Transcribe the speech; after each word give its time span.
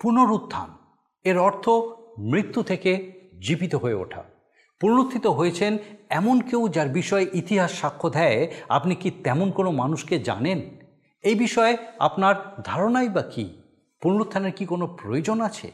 পুনরুত্থান। 0.00 0.70
এর 1.24 1.38
অর্থ 1.38 1.68
মৃত্যু 2.18 2.62
থেকে 2.62 3.12
জীবিত 3.40 3.74
হয়ে 3.74 3.94
ওঠা। 3.94 4.24
পুনরুত্থিত 4.80 5.26
হয়েছেন 5.26 5.78
এমন 6.10 6.40
কেউ 6.40 6.68
যার 6.68 6.88
বিষয়ে 6.88 7.26
ইতিহাস 7.32 7.80
সাক্ষ্য 7.80 8.10
দেয়। 8.10 8.52
আপনি 8.68 8.94
কি 8.94 9.10
তেমন 9.10 9.50
কোনো 9.50 9.70
মানুষকে 9.70 10.18
জানেন? 10.18 10.60
এই 11.22 11.34
বিষয়ে 11.34 11.76
আপনার 11.98 12.62
ধারণাই 12.64 13.08
বা 13.08 13.22
কী? 13.22 13.62
পুনরুত্থানের 14.02 14.52
কি 14.52 14.66
কোনো 14.66 14.86
প্রয়োজন 14.86 15.40
আছে? 15.40 15.72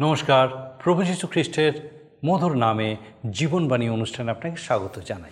নমস্কার। 0.00 0.78
প্রভু 0.84 1.02
যীশু 1.04 1.26
খ্রিস্টের 1.26 2.06
মধুর 2.26 2.56
নামে 2.56 2.96
জীবনবাণী 3.30 3.88
অনুষ্ঠানে 3.88 4.30
আপনাকে 4.30 4.56
স্বাগত 4.56 5.00
জানাই। 5.06 5.30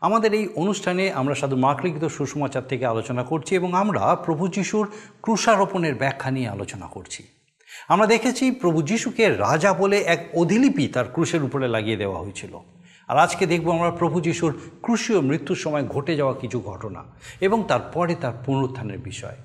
আমাদের 0.00 0.34
এই 0.34 0.48
অনুষ্ঠানে 0.54 1.12
আমরা 1.12 1.34
সাধু 1.34 1.56
মাকলিখিত 1.56 2.04
সুষমাচার 2.04 2.62
থেকে 2.62 2.86
আলোচনা 2.86 3.24
করছি 3.24 3.54
এবং 3.54 3.74
আমরা 3.74 4.14
প্রভু 4.14 4.48
যিশুর 4.48 4.92
ক্রুষারোপণের 5.22 5.94
ব্যাখ্যা 5.94 6.30
নিয়ে 6.30 6.48
আলোচনা 6.48 6.86
করছি। 6.86 7.22
আমরা 7.88 8.06
দেখেছি 8.06 8.50
প্রভু 8.50 8.82
যিশুকে 8.82 9.28
রাজা 9.28 9.72
বলে 9.72 9.98
এক 10.00 10.28
অধিলিপি 10.34 10.86
তার 10.86 11.04
ক্রুশের 11.12 11.44
উপরে 11.44 11.68
লাগিয়ে 11.68 11.96
দেওয়া 11.96 12.18
হয়েছিল। 12.18 12.58
আর 13.08 13.18
আজকে 13.18 13.46
দেখব 13.46 13.70
আমরা 13.70 13.90
প্রভু 13.90 14.20
যিশুর 14.20 14.60
ক্রুশীয় 14.82 15.20
মৃত্যুর 15.20 15.56
সময় 15.56 15.86
ঘটে 15.86 16.16
যাওয়া 16.16 16.34
কিছু 16.34 16.60
ঘটনা 16.60 17.04
এবং 17.40 17.64
তারপরে 17.68 18.14
তার 18.14 18.32
পুনরুত্থানের 18.46 18.98
বিষয়। 18.98 19.36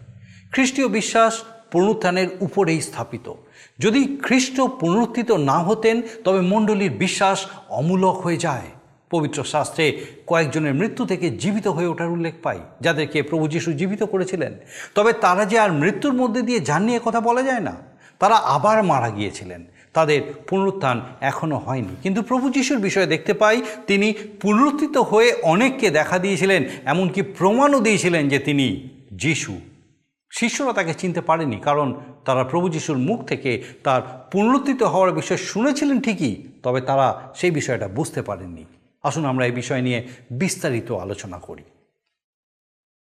খ্রিস্টীয় 0.52 0.88
বিশ্বাস 0.88 1.44
পুনরুত্থানের 1.72 2.28
উপরেই 2.40 2.82
স্থাপিত। 2.82 3.34
যদি 3.80 4.18
খ্রিস্ট 4.22 4.62
পুনরুত্থিত 4.62 5.32
না 5.32 5.60
হতেন, 5.60 6.02
তবে 6.24 6.42
মণ্ডলীর 6.42 6.92
বিশ্বাস 6.92 7.46
অমূলক 7.70 8.18
হয়ে 8.18 8.38
যায়। 8.38 8.62
পবিত্র 9.10 9.44
শাস্ত্রে 9.44 10.06
কয়েকজনের 10.28 10.74
মৃত্যু 10.74 11.06
থেকে 11.06 11.30
জীবিত 11.30 11.68
হয়ে 11.68 11.88
ওঠার 11.88 12.10
উল্লেখ 12.10 12.34
পাই, 12.44 12.60
যাদেরকে 12.82 13.22
প্রভু 13.22 13.48
যিশু 13.48 13.74
জীবিত 13.74 14.04
করেছিলেন। 14.04 14.54
তবে 14.96 15.14
তারা 15.14 15.46
যে 15.46 15.60
আর 15.60 15.72
মৃত্যুর 15.72 16.14
মধ্যে 16.14 16.42
দিয়ে 16.42 16.60
যান 16.60 16.84
নিয়ে 16.84 17.00
কথা 17.06 17.22
বলা 17.22 17.42
যায় 17.42 17.60
না। 17.60 17.76
তারা 18.20 18.36
আবার 18.36 18.84
মারা 18.84 19.10
গিয়েছিলেন। 19.10 19.66
তাদের 19.94 20.22
পুনরুত্থান 20.48 21.02
এখনও 21.22 21.58
হয়নি। 21.58 21.96
কিন্তু 22.04 22.22
প্রভু 22.22 22.50
যিশুর 22.50 22.78
বিষয়ে 22.78 23.06
দেখতে 23.06 23.34
পাই, 23.34 23.62
তিনি 23.88 24.14
পুনরুত্থিত 24.42 24.98
হয়ে 24.98 25.34
অনেককে 25.44 25.90
দেখা 25.90 26.20
দিয়েছিলেন, 26.20 26.64
এমনকি 26.86 27.22
প্রমাণও 27.22 27.80
দিয়েছিলেন 27.80 28.30
যে 28.30 28.40
তিনি 28.40 28.90
যিশু। 29.14 29.56
শিষ্যরা 30.32 30.74
তাকে 30.74 30.94
চিনতে 30.94 31.22
পারেনি, 31.22 31.58
কারণ 31.58 32.02
তারা 32.26 32.44
প্রভু 32.44 32.70
যিশুর 32.70 32.98
মুখ 32.98 33.26
থেকে 33.26 33.64
তার 33.84 34.30
পুনরুত্থিত 34.32 34.84
হওয়ার 34.84 35.12
বিষয় 35.12 35.38
শুনেছিলেন 35.38 36.02
ঠিকই, 36.02 36.36
তবে 36.64 36.82
তারা 36.82 37.32
সেই 37.36 37.52
বিষয়টা 37.52 37.88
বুঝতে 37.88 38.22
পারেননি। 38.22 38.66
আসুন 39.04 39.26
আমরা 39.26 39.46
এই 39.46 39.52
বিষয় 39.52 39.82
নিয়ে 39.82 40.08
বিস্তারিত 40.32 40.92
আলোচনা 40.92 41.40
করি। 41.40 41.64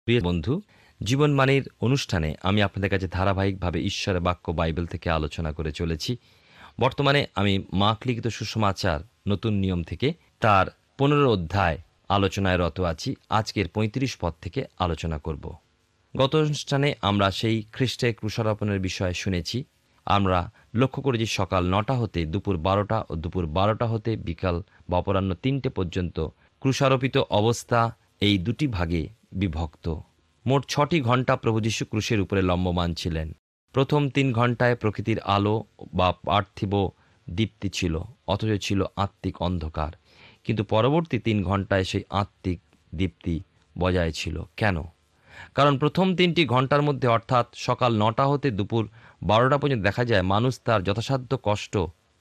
প্রিয় 0.05 0.21
বন্ধু 0.21 0.61
জীবনবাণীর 1.03 1.69
অনুষ্ঠানে 1.81 2.35
আমি 2.43 2.61
আপনাদের 2.61 2.89
কাছে 2.89 3.07
ধারাবাহিকভাবে 3.07 3.79
ঈশ্বরের 3.81 4.21
বাক্য 4.21 4.51
বাইবেল 4.51 4.85
থেকে 4.85 5.09
আলোচনা 5.09 5.51
করে 5.51 5.71
চলেছি। 5.71 6.17
বর্তমানে 6.79 7.27
আমি 7.35 7.65
মাক 7.73 7.97
লিখিত 8.05 8.27
সুসমাচার 8.27 8.99
নতুন 9.27 9.53
নিয়ম 9.53 9.83
থেকে 9.83 10.13
তার 10.39 10.67
পনেরো 10.97 11.31
অধ্যায় 11.31 11.77
আলোচনায় 12.09 12.57
রত 12.57 12.79
আছি। 12.81 13.15
আজকের 13.29 13.67
পঁয়ত্রিশ 13.67 14.17
পদ 14.21 14.33
থেকে 14.41 14.65
আলোচনা 14.79 15.17
করব। 15.17 15.55
গত 16.17 16.35
অনুষ্ঠানে 16.35 16.93
আমরা 17.01 17.31
সেই 17.31 17.63
খ্রিস্টের 17.71 18.15
ক্রুশারোপণের 18.15 18.79
বিষয়ে 18.79 19.13
শুনেছি। 19.13 19.63
আমরা 20.05 20.51
লক্ষ্য 20.75 21.01
করেছি 21.01 21.25
সকাল 21.25 21.73
নটা 21.73 21.93
হতে 21.93 22.25
দুপুর 22.25 22.57
বারোটা 22.57 23.05
ও 23.09 23.15
দুপুর 23.15 23.45
বারোটা 23.45 23.85
হতে 23.85 24.15
বিকাল 24.15 24.61
বা 24.89 24.97
অপরাহ্ন 24.97 25.33
তিনটে 25.33 25.69
পর্যন্ত 25.69 26.27
ক্রুশারোপিত 26.59 27.17
অবস্থা 27.17 27.95
এই 28.21 28.37
দুটি 28.37 28.67
ভাগে 28.67 29.09
বিভক্ত। 29.31 29.95
মোট 30.45 30.65
ছটি 30.67 31.01
ঘণ্টা 31.01 31.35
প্রভু 31.35 31.59
যীশু 31.59 31.85
ক্রুশের 31.85 32.21
উপরে 32.21 32.41
লম্বমান 32.41 32.93
ছিলেন। 32.93 33.35
প্রথম 33.73 34.09
তিন 34.09 34.33
ঘন্টায় 34.33 34.75
প্রকৃতির 34.75 35.19
আলো 35.19 35.63
বা 35.93 36.13
পার্থিব 36.25 36.89
দীপ্তি 37.29 37.69
ছিল, 37.69 37.99
অথচ 38.27 38.51
ছিল 38.61 38.85
আত্মিক 38.95 39.41
অন্ধকার। 39.41 39.91
কিন্তু 40.43 40.63
পরবর্তী 40.63 41.19
তিন 41.19 41.43
ঘন্টায় 41.43 41.83
সেই 41.83 42.03
আত্মিক 42.09 42.59
দীপ্তি 42.95 43.39
বজায় 43.77 44.11
ছিল। 44.11 44.43
কেন? 44.57 44.83
কারণ 45.55 45.77
প্রথম 45.77 46.15
তিনটি 46.15 46.45
ঘণ্টার 46.45 46.81
মধ্যে 46.81 47.07
অর্থাৎ 47.07 47.47
সকাল 47.53 48.03
নটা 48.03 48.25
হতে 48.25 48.51
দুপুর 48.51 48.89
বারোটা 49.23 49.57
পর্যন্ত 49.57 49.83
দেখা 49.83 50.05
যায় 50.05 50.21
মানুষ 50.21 50.59
তার 50.65 50.83
যথাসাধ্য 50.83 51.37
কষ্ট 51.43 51.77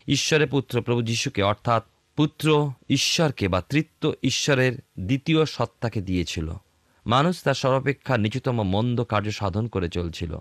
ঈশ্বরের 0.08 0.48
পুত্র 0.48 0.82
প্রভু 0.82 1.02
যিশুকে, 1.02 1.42
অর্থাৎ 1.42 1.82
পুত্র 2.16 2.70
ঈশ্বরকে 2.88 3.48
বা 3.48 3.60
তৃত্ব 3.60 4.12
ঈশ্বরের 4.22 4.72
দ্বিতীয় 5.00 5.44
সত্তাকে 5.44 6.00
দিয়েছিল। 6.00 6.52
মানুষ 7.06 7.42
তার 7.42 7.54
সর্বাপেক্ষা 7.54 8.18
নিচুতম 8.18 8.62
মন্দ 8.62 9.04
কার্য 9.04 9.30
সাধন 9.30 9.66
করে 9.66 9.88
চলছিল। 9.88 10.36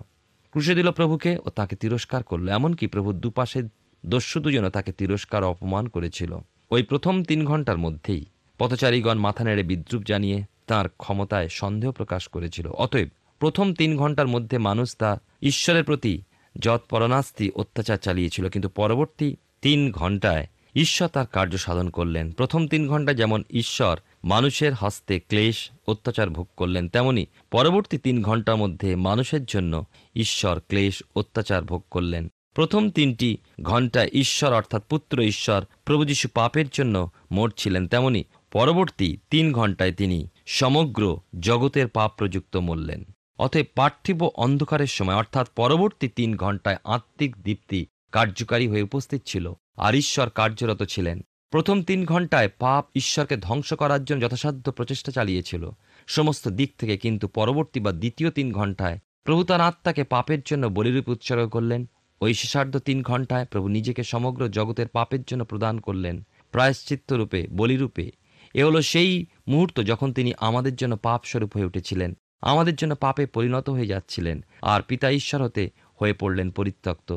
ক্রুশে 0.50 0.74
দিল 0.74 0.90
প্রভুকে 0.90 1.38
ও 1.44 1.50
তাকে 1.50 1.76
তিরস্কার 1.76 2.22
করল, 2.22 2.48
এমনকি 2.48 2.86
প্রভুর 2.86 3.14
দুপাশে 3.14 3.62
দস্যু 4.06 4.40
দুজনও 4.40 4.70
তাকে 4.70 4.92
তিরস্কার 4.92 5.44
অপমান 5.44 5.88
করেছিল। 5.88 6.38
ওই 6.70 6.82
প্রথম 6.82 7.24
তিন 7.24 7.44
ঘণ্টার 7.44 7.78
মধ্যেই 7.78 8.24
পথচারীগণ 8.58 9.18
মাথা 9.18 9.44
নেড়ে 9.44 9.62
বিদ্রুপ 9.62 10.02
জানিয়ে 10.02 10.42
তার 10.66 10.88
ক্ষমতায় 10.88 11.48
সন্দেহ 11.48 11.90
প্রকাশ 11.90 12.28
করেছিল। 12.28 12.66
অতএব 12.68 13.08
প্রথম 13.38 13.74
তিন 13.74 13.96
ঘণ্টার 13.96 14.26
মধ্যে 14.26 14.58
মানুষ 14.58 14.96
তা 14.96 15.20
ঈশ্বরের 15.42 15.84
প্রতি 15.84 16.22
যৎ 16.58 16.80
পরনাস্তি 16.90 17.50
অত্যাচার 17.50 17.96
চালিয়েছিল, 17.96 18.48
কিন্তু 18.48 18.68
পরবর্তী 18.68 19.36
তিন 19.62 19.90
ঘন্টায় 19.90 20.46
ঈশ্বর 20.74 21.08
তার 21.08 21.26
কার্য 21.26 21.58
সাধন 21.58 21.90
করলেন। 21.90 22.32
প্রথম 22.32 22.68
তিন 22.68 22.88
ঘণ্টা 22.88 23.12
যেমন 23.14 23.44
ঈশ্বর 23.50 23.98
মানুষের 24.24 24.72
হস্তে 24.74 25.20
ক্লেশ, 25.20 25.70
অত্যাচার 25.86 26.30
ভোগ 26.30 26.48
করলেন, 26.56 26.88
তেমনি 26.88 27.26
পরবর্তী 27.50 27.98
তিন 27.98 28.22
ঘণ্টার 28.22 28.56
মধ্যে 28.56 28.96
মানুষের 28.96 29.44
জন্য 29.44 29.84
ঈশ্বর 30.14 30.60
ক্লেশ, 30.68 31.02
অত্যাচার 31.16 31.62
ভোগ 31.62 31.84
করলেন। 31.90 32.28
প্রথম 32.54 32.90
তিনটি 32.90 33.38
ঘণ্টা 33.62 34.06
ঈশ্বর 34.12 34.52
অর্থাৎ 34.52 34.82
পুত্র 34.88 35.20
ঈশ্বর 35.22 35.64
প্রভু 35.84 36.04
যীশু 36.04 36.28
পাপের 36.34 36.64
জন্য 36.72 37.10
মরছিলেন, 37.32 37.88
তেমনি 37.88 38.24
পরবর্তী 38.52 39.16
তিন 39.30 39.52
ঘন্টায় 39.52 39.92
তিনি 39.92 40.28
সমগ্র 40.46 41.20
জগতের 41.40 41.88
পাপ 41.88 42.12
প্রযুক্ত 42.16 42.56
মরলেন। 42.56 43.04
অতএব 43.38 43.66
পার্থিব 43.74 44.24
অন্ধকারের 44.24 44.86
সময়, 44.86 45.14
অর্থাৎ 45.14 45.48
পরবর্তী 45.56 46.08
তিন 46.08 46.36
ঘন্টায় 46.36 46.76
আত্মিক 46.84 47.42
দীপ্তি 47.42 47.86
কার্যকারী 48.12 48.68
হয়ে 48.68 48.82
উপস্থিত 48.82 49.22
ছিল 49.26 49.52
আর 49.76 49.94
ঈশ্বর 49.94 50.30
কার্যরত 50.30 50.82
ছিলেন। 50.82 51.20
প্রথম 51.50 51.82
তিন 51.82 52.04
ঘন্টায় 52.04 52.50
পাপ 52.58 52.86
ঈশ্বরকে 52.94 53.36
ধ্বংস 53.36 53.72
করার 53.72 54.04
জন্য 54.04 54.20
যথাসাধ্য 54.22 54.72
প্রচেষ্টা 54.72 55.12
চালিয়েছিল। 55.12 55.70
সমস্ত 56.06 56.48
দিক 56.48 56.72
থেকে 56.78 56.96
কিন্তু 56.96 57.28
পরবর্তী 57.28 57.80
বা 57.80 57.92
দ্বিতীয় 57.92 58.30
তিন 58.30 58.52
ঘন্টায় 58.52 58.98
প্রভু 59.24 59.44
তার 59.44 59.60
আত্মাকে 59.60 60.04
পাপের 60.04 60.38
জন্য 60.44 60.66
বলিরূপ 60.66 61.08
উৎসর্গ 61.08 61.48
করলেন। 61.48 61.88
ওই 62.20 62.34
শেষার্ধ 62.34 62.78
তিন 62.78 63.02
ঘন্টায় 63.02 63.46
প্রভু 63.46 63.68
নিজেকে 63.68 64.02
সমগ্র 64.04 64.48
জগতের 64.48 64.88
পাপের 64.88 65.22
জন্য 65.22 65.44
প্রদান 65.44 65.80
করলেন। 65.80 66.26
প্রায়শ্চিত্তরূপে, 66.52 67.46
বলিরূপে 67.50 68.12
এ 68.54 68.64
হলো 68.64 68.82
সেই 68.82 69.26
মুহূর্ত 69.48 69.80
যখন 69.80 70.12
তিনি 70.12 70.32
আমাদের 70.40 70.76
জন্য 70.76 70.96
পাপ 70.96 71.20
স্বরূপ 71.24 71.56
হয়ে 71.56 71.64
উঠেছিলেন, 71.64 72.16
আমাদের 72.42 72.76
জন্য 72.76 72.94
পাপে 72.94 73.26
পরিণত 73.26 73.70
হয়ে 73.70 73.86
যাচ্ছিলেন 73.86 74.44
আর 74.62 74.82
পিতা 74.82 75.10
ঈশ্বর 75.10 75.42
হতে 75.42 75.70
হয়ে 76.00 76.12
পড়লেন 76.12 76.50
পরিত্যক্ত। 76.50 77.12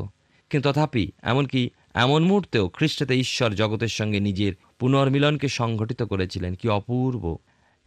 কিন্তু 0.50 0.72
তথাপি 0.72 1.12
এমনকি 1.22 1.70
এমন 1.94 2.24
মুহূর্তেও 2.24 2.70
খ্রিস্টতে 2.70 3.16
ঈশ্বর 3.16 3.54
জগতের 3.54 3.88
সঙ্গে 3.88 4.20
নিজের 4.20 4.54
পুনর্মিলনকে 4.80 5.48
সংঘটিত 5.48 6.04
করেছিলেন 6.04 6.54
কি 6.54 6.70
অপূর্ব। 6.70 7.38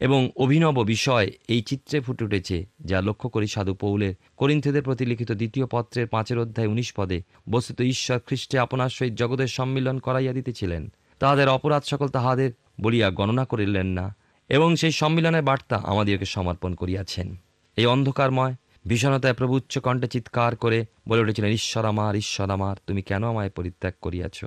এবং 0.01 0.31
অভিনব 0.37 0.83
বিষয় 0.83 1.31
এই 1.49 1.63
চিত্রে 1.63 2.01
ফুটে 2.01 2.25
উঠেছে 2.25 2.67
যা 2.81 3.01
লক্ষ্য 3.01 3.29
করি 3.29 3.47
সাধু 3.47 3.75
পৌলের 3.75 4.15
করিন্থেদের 4.37 4.83
প্রতি 4.83 5.07
লিখিত 5.07 5.33
দ্বিতীয় 5.33 5.67
পত্রের 5.67 6.07
পাঁচের 6.07 6.39
অধ্যায় 6.39 6.67
উনিশ 6.67 6.93
পদে, 6.93 7.23
বস্তুত 7.51 7.81
ঈশ্বর 7.81 8.19
খ্রিস্টে 8.19 8.59
আপনার 8.59 8.89
সহিত 8.89 9.13
জগতের 9.13 9.47
সম্মিলন 9.47 9.99
করাইয়া 9.99 10.33
দিতেছিলেন। 10.33 10.93
তাহাদের 11.19 11.49
অপরাধ 11.49 11.83
সকল 11.83 12.09
তাহাদের 12.09 12.53
বলিয়া 12.81 13.11
গণনা 13.11 13.45
করিলেন 13.45 13.87
না, 13.87 14.17
এবং 14.49 14.77
সেই 14.77 14.93
সম্মিলনের 14.93 15.43
বার্তা 15.43 15.77
আমাদিওকে 15.77 16.25
সমর্পণ 16.25 16.75
করিয়াছেন। 16.75 17.37
এই 17.77 17.87
অন্ধকারময় 17.87 18.55
ভীষণতায় 18.87 19.35
প্রভু 19.35 19.55
উচ্চ 19.55 19.79
কণ্ঠে 19.79 20.07
চিৎকার 20.07 20.57
করে 20.57 20.87
বলে 21.09 21.21
উঠেছিলেন, 21.21 21.51
ঈশ্বর 21.51 21.85
আমার 21.85 22.17
ঈশ্বর 22.17 22.51
আমার, 22.51 22.77
তুমি 22.87 23.03
কেন 23.03 23.29
আমায় 23.29 23.51
পরিত্যাগ 23.51 23.93
করিয়াছ? 24.01 24.45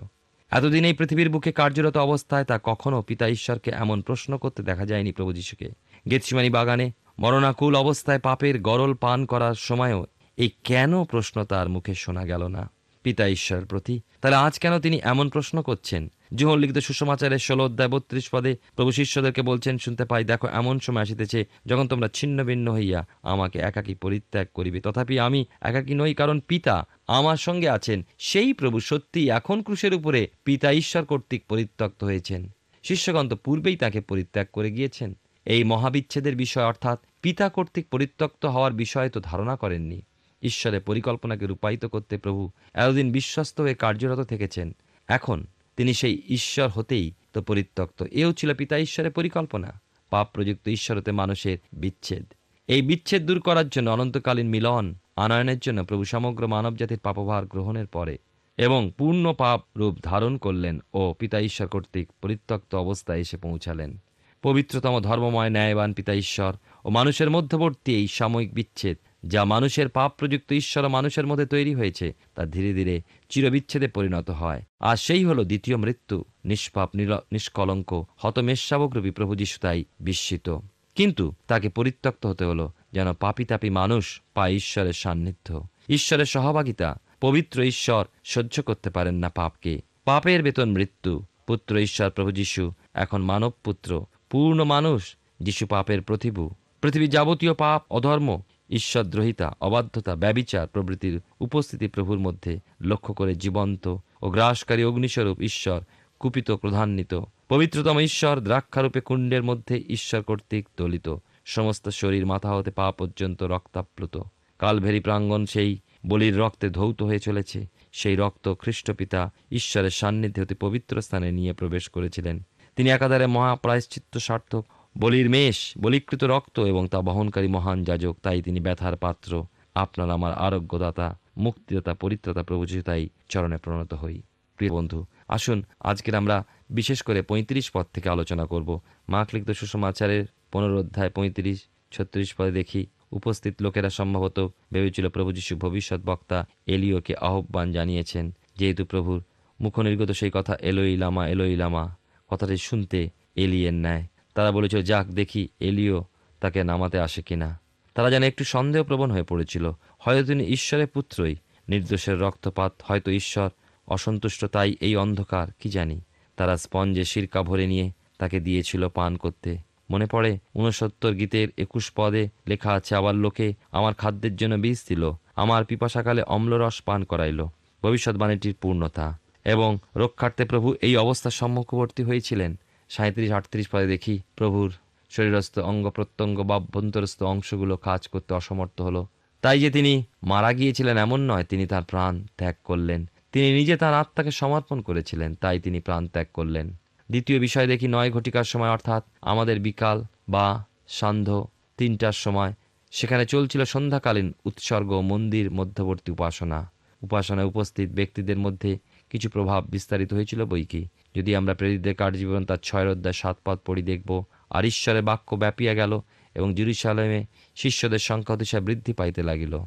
এতদিন 0.52 0.86
এই 0.86 0.94
পৃথিবীর 0.94 1.30
বুকে 1.30 1.52
কার্যরত 1.52 1.98
অবস্থায় 1.98 2.44
তা 2.44 2.60
কখনো 2.64 3.02
পিতা 3.02 3.28
ঈশ্বরকে 3.28 3.72
এমন 3.72 4.02
প্রশ্ন 4.02 4.38
করতে 4.38 4.64
দেখা 4.64 4.86
যায়নি 4.86 5.12
প্রভু 5.12 5.34
যিশুকে। 5.34 5.70
গেতসিমানি 6.10 6.50
বাগানে 6.50 6.92
মরণাকুল 7.20 7.76
অবস্থায় 7.76 8.20
পাপের 8.20 8.62
গরল 8.62 8.94
পান 8.94 9.26
করার 9.26 9.54
সময়ও 9.54 10.06
এই 10.38 10.50
কেন 10.64 11.04
প্রশ্ন 11.04 11.44
তার 11.44 11.70
মুখে 11.70 11.94
শোনা 11.94 12.24
গেল 12.24 12.48
না? 12.48 12.72
পিতা 13.04 13.28
ঈশ্বরের 13.28 13.66
প্রতি 13.66 14.02
তাহলে 14.22 14.36
আজ 14.36 14.60
কেন 14.60 14.80
তিনি 14.80 15.00
এমন 15.04 15.30
প্রশ্ন 15.30 15.62
করছেন? 15.62 16.12
জোহর 16.36 16.58
লিখিত 16.58 16.78
সুসমাচারের 16.78 17.40
ষোলো 17.40 17.64
অধ্যায় 17.64 17.90
বত্রিশ 17.90 18.30
পদে 18.30 18.58
প্রভু 18.76 18.92
শিষ্যদেরকে 18.92 19.42
বলছেন, 19.42 19.78
শুনতে 19.78 20.06
পাই, 20.06 20.24
দেখো, 20.24 20.48
এমন 20.48 20.80
সময় 20.80 21.02
আসিতেছে 21.02 21.46
যখন 21.66 21.88
তোমরা 21.88 22.08
ছিন্ন 22.08 22.44
ভিন্ন 22.44 22.74
হইয়া 22.74 23.08
আমাকে 23.24 23.60
একাকী 23.60 23.96
পরিত্যাগ 23.96 24.48
করিবে। 24.54 24.82
তথাপি 24.82 25.20
আমি 25.20 25.46
একাকী 25.62 25.94
নই, 25.94 26.14
কারণ 26.14 26.40
পিতা 26.40 26.88
আমার 27.08 27.38
সঙ্গে 27.38 27.70
আছেন। 27.70 28.06
সেই 28.18 28.54
প্রভু 28.54 28.80
সত্যি 28.80 29.30
এখন 29.30 29.62
ক্রুশের 29.62 29.94
উপরে 29.94 30.28
পিতা 30.46 30.72
ঈশ্বর 30.72 31.06
কর্তৃক 31.06 31.46
পরিত্যক্ত 31.46 32.04
হয়েছেন। 32.04 32.50
শিষ্যগণ 32.84 33.30
তো 33.30 33.36
পূর্বেই 33.36 33.76
তাকে 33.76 34.02
পরিত্যাগ 34.02 34.48
করে 34.54 34.72
গিয়েছেন। 34.72 35.18
এই 35.46 35.64
মহাবিচ্ছেদের 35.64 36.36
বিষয় 36.36 36.66
অর্থাৎ 36.66 37.00
পিতা 37.22 37.50
কর্তৃক 37.50 37.88
পরিত্যক্ত 37.90 38.46
হওয়ার 38.46 38.74
বিষয়ে 38.74 39.10
তো 39.10 39.20
ধারণা 39.24 39.56
করেননি। 39.56 40.02
ঈশ্বরের 40.42 40.82
পরিকল্পনাকে 40.82 41.46
রূপায়িত 41.46 41.86
করতে 41.86 42.18
প্রভু 42.18 42.52
এতদিন 42.74 43.12
বিশ্বস্ত 43.12 43.62
হয়ে 43.62 43.74
কার্যরত 43.74 44.20
থেকেছেন। 44.20 44.76
এখন 45.08 45.46
তিনি 45.78 45.94
সেই 45.94 46.22
ঈশ্বর 46.30 46.70
হতেই 46.70 47.14
তো 47.34 47.42
পরিত্যক্ত। 47.42 48.04
এও 48.12 48.34
ছিল 48.34 48.54
পিতা 48.54 48.78
ঈশ্বরের 48.78 49.12
পরিকল্পনা। 49.12 49.82
পাপ 50.10 50.30
প্রযুক্ত 50.34 50.68
ঈশ্বর 50.68 50.98
হতে 50.98 51.12
মানুষের 51.12 51.58
বিচ্ছেদ। 51.74 52.26
এই 52.68 52.82
বিচ্ছেদ 52.82 53.26
দূর 53.26 53.40
করার 53.40 53.70
জন্য 53.70 53.90
অনন্তকালীন 53.90 54.50
মিলন 54.50 54.96
আনয়নের 55.16 55.60
জন্য 55.60 55.84
প্রভু 55.86 56.04
সমগ্র 56.04 56.48
মানবজাতির 56.48 57.00
পাপভার 57.00 57.46
গ্রহণের 57.46 57.88
পরে 57.88 58.18
এবং 58.58 58.92
পূর্ণ 58.98 59.34
পাপ 59.34 59.62
রূপ 59.78 59.98
ধারণ 60.04 60.38
করলেন 60.38 60.80
ও 60.94 61.14
পিতা 61.20 61.40
ঈশ্বর 61.40 61.68
কর্তৃক 61.68 62.10
পরিত্যক্ত 62.22 62.76
অবস্থায় 62.76 63.20
এসে 63.20 63.38
পৌঁছালেন। 63.38 63.98
পবিত্রতম 64.42 65.00
ধর্মময় 65.00 65.50
ন্যায়বান 65.50 65.94
পিতা 65.94 66.14
ঈশ্বর 66.14 66.54
ও 66.86 66.90
মানুষের 66.90 67.30
মধ্যবর্তী 67.30 67.96
এই 67.96 68.08
সাময়িক 68.08 68.54
বিচ্ছেদ 68.54 68.98
যা 69.24 69.46
মানুষের 69.46 69.90
পাপ 69.90 70.14
প্রযুক্ত 70.18 70.54
ঈশ্বর 70.54 70.90
মানুষের 70.90 71.28
মধ্যে 71.28 71.46
তৈরি 71.46 71.74
হয়েছে, 71.74 72.14
তা 72.36 72.46
ধীরে 72.46 72.74
ধীরে 72.74 73.02
চিরবিচ্ছেদে 73.30 73.88
পরিণত 73.88 74.30
হয়। 74.30 74.62
আর 74.80 74.98
সেই 74.98 75.26
হলো 75.26 75.44
দ্বিতীয় 75.44 75.78
মৃত্যু, 75.78 76.26
নিষ্পাপ 76.46 76.96
নিষ্কলঙ্ক, 76.96 78.06
হতমেষাবকরূপী 78.18 79.10
প্রভু 79.10 79.36
যিশু 79.36 79.60
তাই 79.60 79.84
বিস্মিত। 80.00 80.58
কিন্তু 80.96 81.34
তাকে 81.48 81.70
পরিত্যক্ত 81.70 82.26
হতে 82.26 82.46
হলো 82.46 82.72
যেন 82.92 83.14
পাপি 83.14 83.46
তাপি 83.46 83.70
মানুষ 83.70 84.22
পায় 84.34 84.52
ঈশ্বরের 84.52 84.94
সান্নিধ্য। 84.94 85.68
ঈশ্বরের 85.90 86.26
সহভাগিতা, 86.26 86.96
পবিত্র 87.22 87.64
ঈশ্বর 87.64 88.06
সহ্য 88.24 88.62
করতে 88.62 88.90
পারেন 88.90 89.16
না 89.16 89.30
পাপকে। 89.30 89.82
পাপের 90.06 90.44
বেতন 90.44 90.70
মৃত্যু, 90.70 91.26
পুত্র 91.48 91.78
ঈশ্বর 91.78 92.10
প্রভু 92.10 92.32
যিশু 92.32 92.72
এখন 92.94 93.22
মানব 93.22 93.54
পুত্র 93.64 94.06
পূর্ণ 94.30 94.64
মানুষ 94.64 95.16
যিশু 95.40 95.66
পাপের 95.66 96.02
প্রতিভু। 96.02 96.50
পৃথিবীর 96.82 97.10
যাবতীয় 97.10 97.54
পাপ, 97.54 97.84
অধর্ম 97.90 98.42
ঈশ্বরদ্রোহিতা, 98.74 99.56
অবাধ্যতা, 99.62 100.16
ব্যবিচার 100.16 100.68
প্রভৃতির 100.68 101.22
উপস্থিতি 101.40 101.88
প্রভুর 101.88 102.20
মধ্যে 102.20 102.60
লক্ষ্য 102.82 103.14
করে 103.14 103.36
জীবন্ত 103.36 103.96
ও 104.22 104.30
গ্রাসকারী 104.30 104.84
অগ্নিস্বরূপ 104.84 105.42
ঈশ্বর 105.42 105.82
কুপিত 106.20 106.52
প্রধান্বিত 106.52 107.14
পবিত্রতম 107.50 108.00
ঈশ্বর 108.00 108.40
দ্রাক্ষারূপে 108.40 109.02
কুণ্ডের 109.02 109.44
মধ্যে 109.44 109.84
ঈশ্বর 109.90 110.22
কর্তৃক 110.22 110.68
দলিত। 110.78 111.16
সমস্ত 111.46 111.90
শরীর 111.90 112.26
মাথা 112.26 112.56
হতে 112.56 112.72
পা 112.72 112.92
পর্যন্ত 112.92 113.44
রক্তাপ্লুত। 113.44 114.18
কালভেরি 114.60 115.00
প্রাঙ্গণ 115.00 115.46
সেই 115.46 115.78
বলির 116.08 116.38
রক্তে 116.38 116.70
ধৌত 116.70 117.04
হয়ে 117.04 117.20
চলেছে। 117.20 117.66
সেই 117.92 118.16
রক্ত 118.16 118.54
খ্রিস্টপিতা 118.54 119.32
ঈশ্বরের 119.52 119.90
সান্নিধ্যে 119.90 120.42
হতে 120.42 120.56
পবিত্র 120.56 121.02
স্থানে 121.02 121.32
নিয়ে 121.32 121.54
প্রবেশ 121.54 121.90
করেছিলেন। 121.90 122.42
তিনি 122.76 122.90
একাধারে 122.90 123.28
মহাপ্রায়শ্চিত্ত 123.28 124.18
সার্থক 124.18 124.66
বলির 124.98 125.30
মেষ, 125.30 125.74
বলিকৃত 125.78 126.24
রক্ত 126.24 126.60
এবং 126.60 126.88
তা 126.88 127.02
বহনকারী 127.02 127.48
মহান 127.48 127.84
যাজক, 127.84 128.18
তাই 128.24 128.42
তিনি 128.42 128.60
ব্যথার 128.60 128.96
পাত্র। 128.96 129.46
আপনার 129.76 130.12
আমার 130.12 130.34
আরোগ্যদাতা, 130.34 131.20
মুক্তিদাতা, 131.38 131.94
পরিত্রাতা 131.94 132.44
প্রভু 132.44 132.66
তাই 132.86 133.10
চরণে 133.30 133.58
প্রণত 133.58 133.94
হই। 133.94 134.22
প্রিয় 134.56 134.72
বন্ধু, 134.72 135.06
আসুন 135.28 135.64
আজকের 135.80 136.16
আমরা 136.16 136.46
বিশেষ 136.70 137.02
করে 137.02 137.22
পঁয়ত্রিশ 137.22 137.72
পদ 137.72 137.86
থেকে 137.94 138.10
আলোচনা 138.10 138.46
করব। 138.46 138.80
মার্ক 139.10 139.30
লিখিত 139.34 139.52
সুষমাচারের 139.52 140.26
পনেরো 140.52 140.80
অধ্যায় 140.80 141.10
পঁয়ত্রিশ, 141.10 141.68
ছত্রিশ 141.92 142.36
পদে 142.38 142.52
দেখি, 142.52 142.86
উপস্থিত 143.12 143.54
লোকেরা 143.62 143.90
সম্ভবত 143.90 144.48
ভেবেছিল 144.74 145.10
প্রভু 145.10 145.32
যিশু 145.32 145.58
ভবিষ্যৎ 145.58 146.02
বক্তা 146.06 146.48
এলিওকে 146.68 147.16
আহ্বান 147.16 147.72
জানিয়েছেন, 147.72 148.34
যেহেতু 148.58 148.86
প্রভুর 148.86 149.24
মুখনির্গত 149.62 150.12
সেই 150.12 150.32
কথা, 150.34 150.56
এলোই 150.62 150.98
লামা 150.98 151.28
এলোই 151.28 151.56
লামা 151.56 151.96
কথাটি 152.28 152.58
শুনতে 152.58 153.10
এলিয়ের 153.36 153.74
ন্যায়। 153.74 154.08
তারা 154.34 154.52
বলেছিল, 154.52 154.82
যাক, 154.82 155.08
দেখি 155.08 155.48
এলিও 155.60 156.04
তাকে 156.40 156.64
নামাতে 156.64 157.00
আসে 157.00 157.22
কিনা। 157.22 157.60
তারা 157.94 158.12
যেন 158.12 158.24
একটু 158.24 158.44
সন্দেহপ্রবণ 158.44 159.12
হয়ে 159.12 159.24
পড়েছিল। 159.24 159.72
হয়তো 160.00 160.28
তিনি 160.28 160.44
ঈশ্বরের 160.44 160.88
পুত্রই। 160.88 161.36
নির্দোষের 161.70 162.20
রক্তপাত, 162.20 162.74
হয়তো 162.84 163.12
ঈশ্বর 163.12 163.50
অসন্তুষ্ট, 163.88 164.46
তাই 164.46 164.76
এই 164.80 164.96
অন্ধকার, 164.96 165.48
কি 165.60 165.70
জানি। 165.70 166.02
তারা 166.36 166.58
স্পঞ্জে 166.58 167.04
সিরকা 167.04 167.44
ভরে 167.44 167.68
নিয়ে 167.68 167.92
তাকে 168.18 168.40
দিয়েছিল 168.40 168.90
পান 168.90 169.16
করতে। 169.16 169.58
মনে 169.92 170.06
পড়ে, 170.06 170.40
ঊনসত্তর 170.56 171.14
গীতের 171.14 171.48
একুশ 171.58 171.92
পদে 171.96 172.30
লেখা 172.48 172.72
আছে, 172.72 172.96
আবার 172.96 173.16
লোকে 173.16 173.54
আমার 173.72 173.94
খাদ্যের 173.94 174.36
জন্য 174.36 174.56
বীজ 174.56 174.84
দিল, 174.90 175.12
আমার 175.36 175.66
পিপাসাকালে 175.66 176.24
অম্লরস 176.24 176.82
পান 176.82 177.04
করাইল, 177.04 177.46
ভবিষ্যৎবাণীটির 177.84 178.56
পূর্ণতা। 178.62 179.20
এবং 179.46 179.78
রক্ষার্থে 179.96 180.46
প্রভু 180.46 180.76
এই 180.82 180.98
অবস্থার 180.98 181.32
সম্মুখবর্তী 181.32 182.04
হয়েছিলেন। 182.04 182.60
সাঁত্রিশ 182.94 183.32
আটত্রিশ 183.32 183.68
পদে 183.72 183.88
দেখি 183.88 184.16
প্রভুর 184.36 184.70
শরীরস্থ 185.10 185.60
অঙ্গ 185.60 185.86
প্রত্যঙ্গ 185.90 186.38
বা 186.44 186.56
অভ্যন্তরস্থ 186.56 187.20
অংশগুলো 187.24 187.78
কাজ 187.78 188.02
করতে 188.08 188.32
অসমর্থ 188.34 188.78
হলো। 188.82 189.02
তাই 189.42 189.58
যে 189.60 189.70
তিনি 189.70 189.94
মারা 190.24 190.54
গিয়েছিলেন 190.54 190.98
এমন 190.98 191.20
নয়, 191.32 191.44
তিনি 191.44 191.66
তার 191.68 191.84
প্রাণ 191.84 192.14
ত্যাগ 192.38 192.56
করলেন। 192.64 193.02
তিনি 193.32 193.54
নিজে 193.54 193.78
তার 193.78 193.94
আত্মাকে 193.94 194.32
সমর্পণ 194.32 194.82
করেছিলেন, 194.82 195.36
তাই 195.36 195.60
তিনি 195.60 195.80
প্রাণ 195.80 196.08
ত্যাগ 196.08 196.28
করলেন। 196.34 196.68
দ্বিতীয় 197.10 197.40
বিষয় 197.40 197.68
দেখি 197.68 197.88
নয় 197.88 198.12
ঘটিকার 198.12 198.44
সময়, 198.44 198.70
অর্থাৎ 198.70 199.04
আমাদের 199.22 199.58
বিকাল 199.60 199.98
বা 200.30 200.66
সান্ধ্য 200.88 201.48
তিনটার 201.78 202.12
সময়, 202.12 202.54
সেখানে 202.92 203.24
চলছিল 203.26 203.62
সন্ধ্যাকালীন 203.64 204.34
উৎসর্গ 204.46 204.92
মন্দির 204.94 205.52
মধ্যবর্তী 205.52 206.10
উপাসনা। 206.12 206.60
উপাসনায় 207.02 207.48
উপস্থিত 207.48 207.90
ব্যক্তিদের 207.90 208.40
মধ্যে 208.40 208.72
কিছু 209.14 209.30
প্রভাব 209.30 209.62
বিস্তারিত 209.70 210.14
হয়েছিল 210.14 210.46
বই 210.46 210.64
কি? 210.66 210.88
যদি 211.16 211.36
আমরা 211.36 211.54
প্রেরিতদের 211.54 211.96
কার্যজীবন 211.96 212.46
তার 212.46 212.58
ছয় 212.64 212.88
অধ্যায় 212.92 213.14
সাত 213.14 213.38
পদ 213.46 213.60
পড়ি 213.66 213.82
দেখব, 213.82 214.24
আর 214.50 214.66
ঈশ্বরে 214.66 215.02
বাক্য 215.02 215.36
ব্যাপিয়া 215.36 215.74
গেল 215.74 216.02
এবং 216.36 216.56
জেরুসালেমে 216.56 217.26
শিষ্যদের 217.56 218.00
সংখ্যা 218.00 218.36
অতিশয় 218.36 218.62
বৃদ্ধি 218.62 218.94
পাইতে 218.94 219.24
লাগিল। 219.24 219.60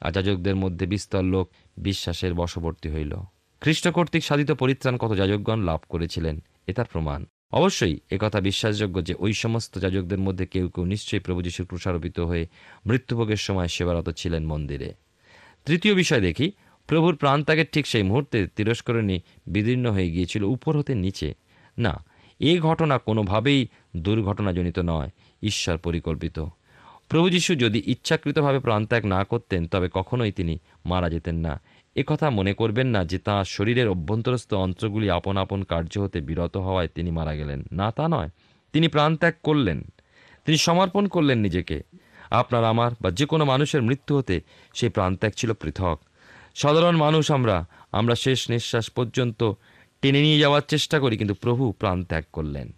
আর 0.00 0.12
যাজকদের 0.12 0.56
মধ্যে 0.56 0.86
বিস্তর 0.86 1.22
লোক 1.22 1.50
বিশ্বাসের 1.76 2.34
বশবর্তী 2.34 2.88
হইল। 2.88 3.14
খ্রিস্ট 3.60 3.88
কর্তৃক 3.88 4.24
সাধিত 4.24 4.50
পরিত্রাণ 4.52 4.96
কত 4.96 5.16
যাজকগণ 5.16 5.60
লাভ 5.60 5.80
করেছিলেন, 5.88 6.42
এ 6.66 6.72
তার 6.72 6.86
প্রমাণ। 6.92 7.26
অবশ্যই 7.52 7.98
একথা 8.10 8.40
বিশ্বাসযোগ্য 8.40 9.04
যে 9.04 9.14
ওই 9.18 9.32
সমস্ত 9.32 9.78
যাজকদের 9.78 10.18
মধ্যে 10.18 10.46
কেউ 10.46 10.68
কেউ 10.68 10.84
নিশ্চয়ই 10.84 11.20
প্রভু 11.20 11.42
যিশুর 11.42 11.66
ক্রুশারোপিত 11.66 12.20
হয়ে 12.20 12.46
মৃত্যুভোগের 12.86 13.36
সময় 13.36 13.68
সেবারত 13.68 14.10
ছিলেন 14.10 14.46
মন্দিরে। 14.46 14.94
তৃতীয় 15.66 15.94
বিষয় 15.94 16.20
দেখি 16.20 16.52
প্রভুর 16.86 17.16
প্রাণত্যাগের 17.16 17.66
ঠিক 17.72 17.86
সেই 17.86 18.02
মুহূর্তে 18.02 18.46
তিরস্করণী 18.56 19.20
বিদীর্ণ 19.46 19.90
হয়ে 19.90 20.10
গিয়েছিল, 20.10 20.44
উপর 20.44 20.78
হতে 20.78 20.94
নিচে। 20.94 21.34
না, 21.78 22.04
এ 22.40 22.60
ঘটনা 22.60 22.98
কোনোভাবেই 22.98 23.68
দুর্ঘটনাজনিত 23.96 24.78
নয়, 24.78 25.10
ঈশ্বর 25.42 25.78
পরিকল্পিত। 25.78 26.46
প্রভু 27.08 27.30
যিশু 27.30 27.54
যদি 27.54 27.82
ইচ্ছাকৃতভাবে 27.86 28.58
প্রাণত্যাগ 28.58 29.06
না 29.06 29.24
করতেন, 29.24 29.66
তবে 29.66 29.88
কখনোই 29.92 30.32
তিনি 30.32 30.58
মারা 30.86 31.10
যেতেন 31.10 31.36
না। 31.36 31.60
একথা 31.96 32.30
মনে 32.30 32.54
করবেন 32.54 32.86
না 32.86 33.04
যে 33.04 33.18
তাঁর 33.18 33.44
শরীরের 33.44 33.88
অভ্যন্তরস্থ 33.88 34.54
অন্ত্রগুলি 34.54 35.10
আপন 35.10 35.36
আপন 35.36 35.62
কার্য 35.62 35.98
হতে 35.98 36.20
বিরত 36.20 36.56
হওয়ায় 36.56 36.88
তিনি 36.88 37.10
মারা 37.10 37.34
গেলেন। 37.34 37.62
না, 37.72 37.90
তা 37.90 38.08
নয়। 38.08 38.28
তিনি 38.72 38.88
প্রাণত্যাগ 38.88 39.34
করলেন। 39.42 39.84
তিনি 40.44 40.58
সমর্পণ 40.58 41.06
করলেন 41.06 41.38
নিজেকে। 41.38 41.82
আপনার, 42.30 42.64
আমার 42.64 42.90
বা 43.00 43.10
যে 43.10 43.26
কোনো 43.26 43.44
মানুষের 43.44 43.82
মৃত্যু 43.82 44.18
হতে 44.18 44.40
সেই 44.74 44.88
প্রাণত্যাগ 44.88 45.32
ছিল 45.36 45.52
পৃথক। 45.52 46.00
সাধারণ 46.54 46.96
মানুষ 46.96 47.30
আমরা। 47.30 47.66
আমরা 47.92 48.14
শেষ 48.14 48.50
নিঃশ্বাস 48.50 48.90
পর্যন্ত 48.90 49.52
টেনে 50.02 50.22
নিয়ে 50.22 50.38
যাওয়ার 50.38 50.62
চেষ্টা 50.68 51.00
করি, 51.00 51.16
কিন্তু 51.16 51.34
প্রভু 51.34 51.72
প্রাণ 51.72 52.04
ত্যাগ 52.04 52.24
করলেন। 52.32 52.72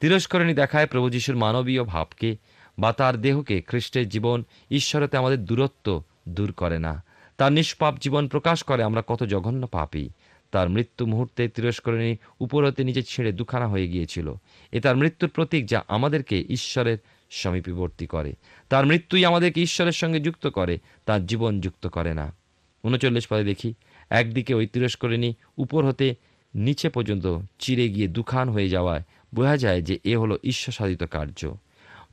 তিরস্করণী 0.00 0.54
দেখায় 0.54 0.86
প্রভু 0.86 1.10
যিশুর 1.10 1.36
মানবীয় 1.36 1.84
ভাবকে 1.84 2.36
বা 2.78 2.92
তার 2.92 3.20
দেহকে 3.20 3.62
খ্রিস্টের 3.62 4.08
জীবন 4.08 4.44
ঈশ্বরতে 4.70 5.16
আমাদের 5.16 5.44
দূরত্ব 5.44 6.02
দূর 6.28 6.52
করে 6.52 6.78
না। 6.78 7.04
তার 7.36 7.52
নিষ্পাপ 7.52 7.98
জীবন 7.98 8.28
প্রকাশ 8.28 8.62
করে 8.62 8.82
আমরা 8.82 9.02
কত 9.06 9.24
জঘন্য 9.24 9.66
পাপী। 9.66 10.08
তার 10.50 10.68
মৃত্যু 10.68 11.06
মুহূর্তে 11.06 11.48
তিরস্করণী 11.48 12.16
উপর 12.40 12.66
হতে 12.66 12.84
নিচে 12.84 13.02
ছেড়ে 13.02 13.32
দুখানা 13.32 13.68
হয়ে 13.68 13.88
গিয়েছিল। 13.88 14.34
এ 14.72 14.80
তার 14.80 14.96
মৃত্যুর 14.96 15.30
প্রতীক 15.30 15.66
যা 15.66 15.84
আমাদেরকে 15.88 16.44
ঈশ্বরের 16.48 16.98
সমীপবর্তী 17.30 18.06
করে। 18.06 18.34
তার 18.68 18.86
মৃত্যুই 18.86 19.24
আমাদেরকে 19.24 19.62
ঈশ্বরের 19.62 19.92
সঙ্গে 19.92 20.20
যুক্ত 20.20 20.46
করে, 20.46 20.78
তার 21.04 21.26
জীবন 21.26 21.60
যুক্ত 21.60 21.86
করে 21.86 22.14
না। 22.14 22.43
উনচল্লিশ 22.84 23.26
পদে 23.26 23.44
দেখি, 23.44 23.74
একদিকে 24.10 24.54
ওই 24.54 24.66
তিরস্করিণী 24.66 25.34
উপর 25.56 25.84
হতে 25.84 26.14
নিচে 26.54 26.88
পর্যন্ত 26.88 27.38
চিরে 27.58 27.88
গিয়ে 27.88 28.08
দুখান 28.08 28.48
হয়ে 28.48 28.68
যাওয়ায় 28.68 29.02
বোঝা 29.34 29.56
যায় 29.56 29.82
যে 29.82 29.98
এ 30.04 30.16
হলো 30.16 30.38
ঈশ্বর 30.44 30.72
সাধিত 30.72 31.02
কার্য। 31.02 31.54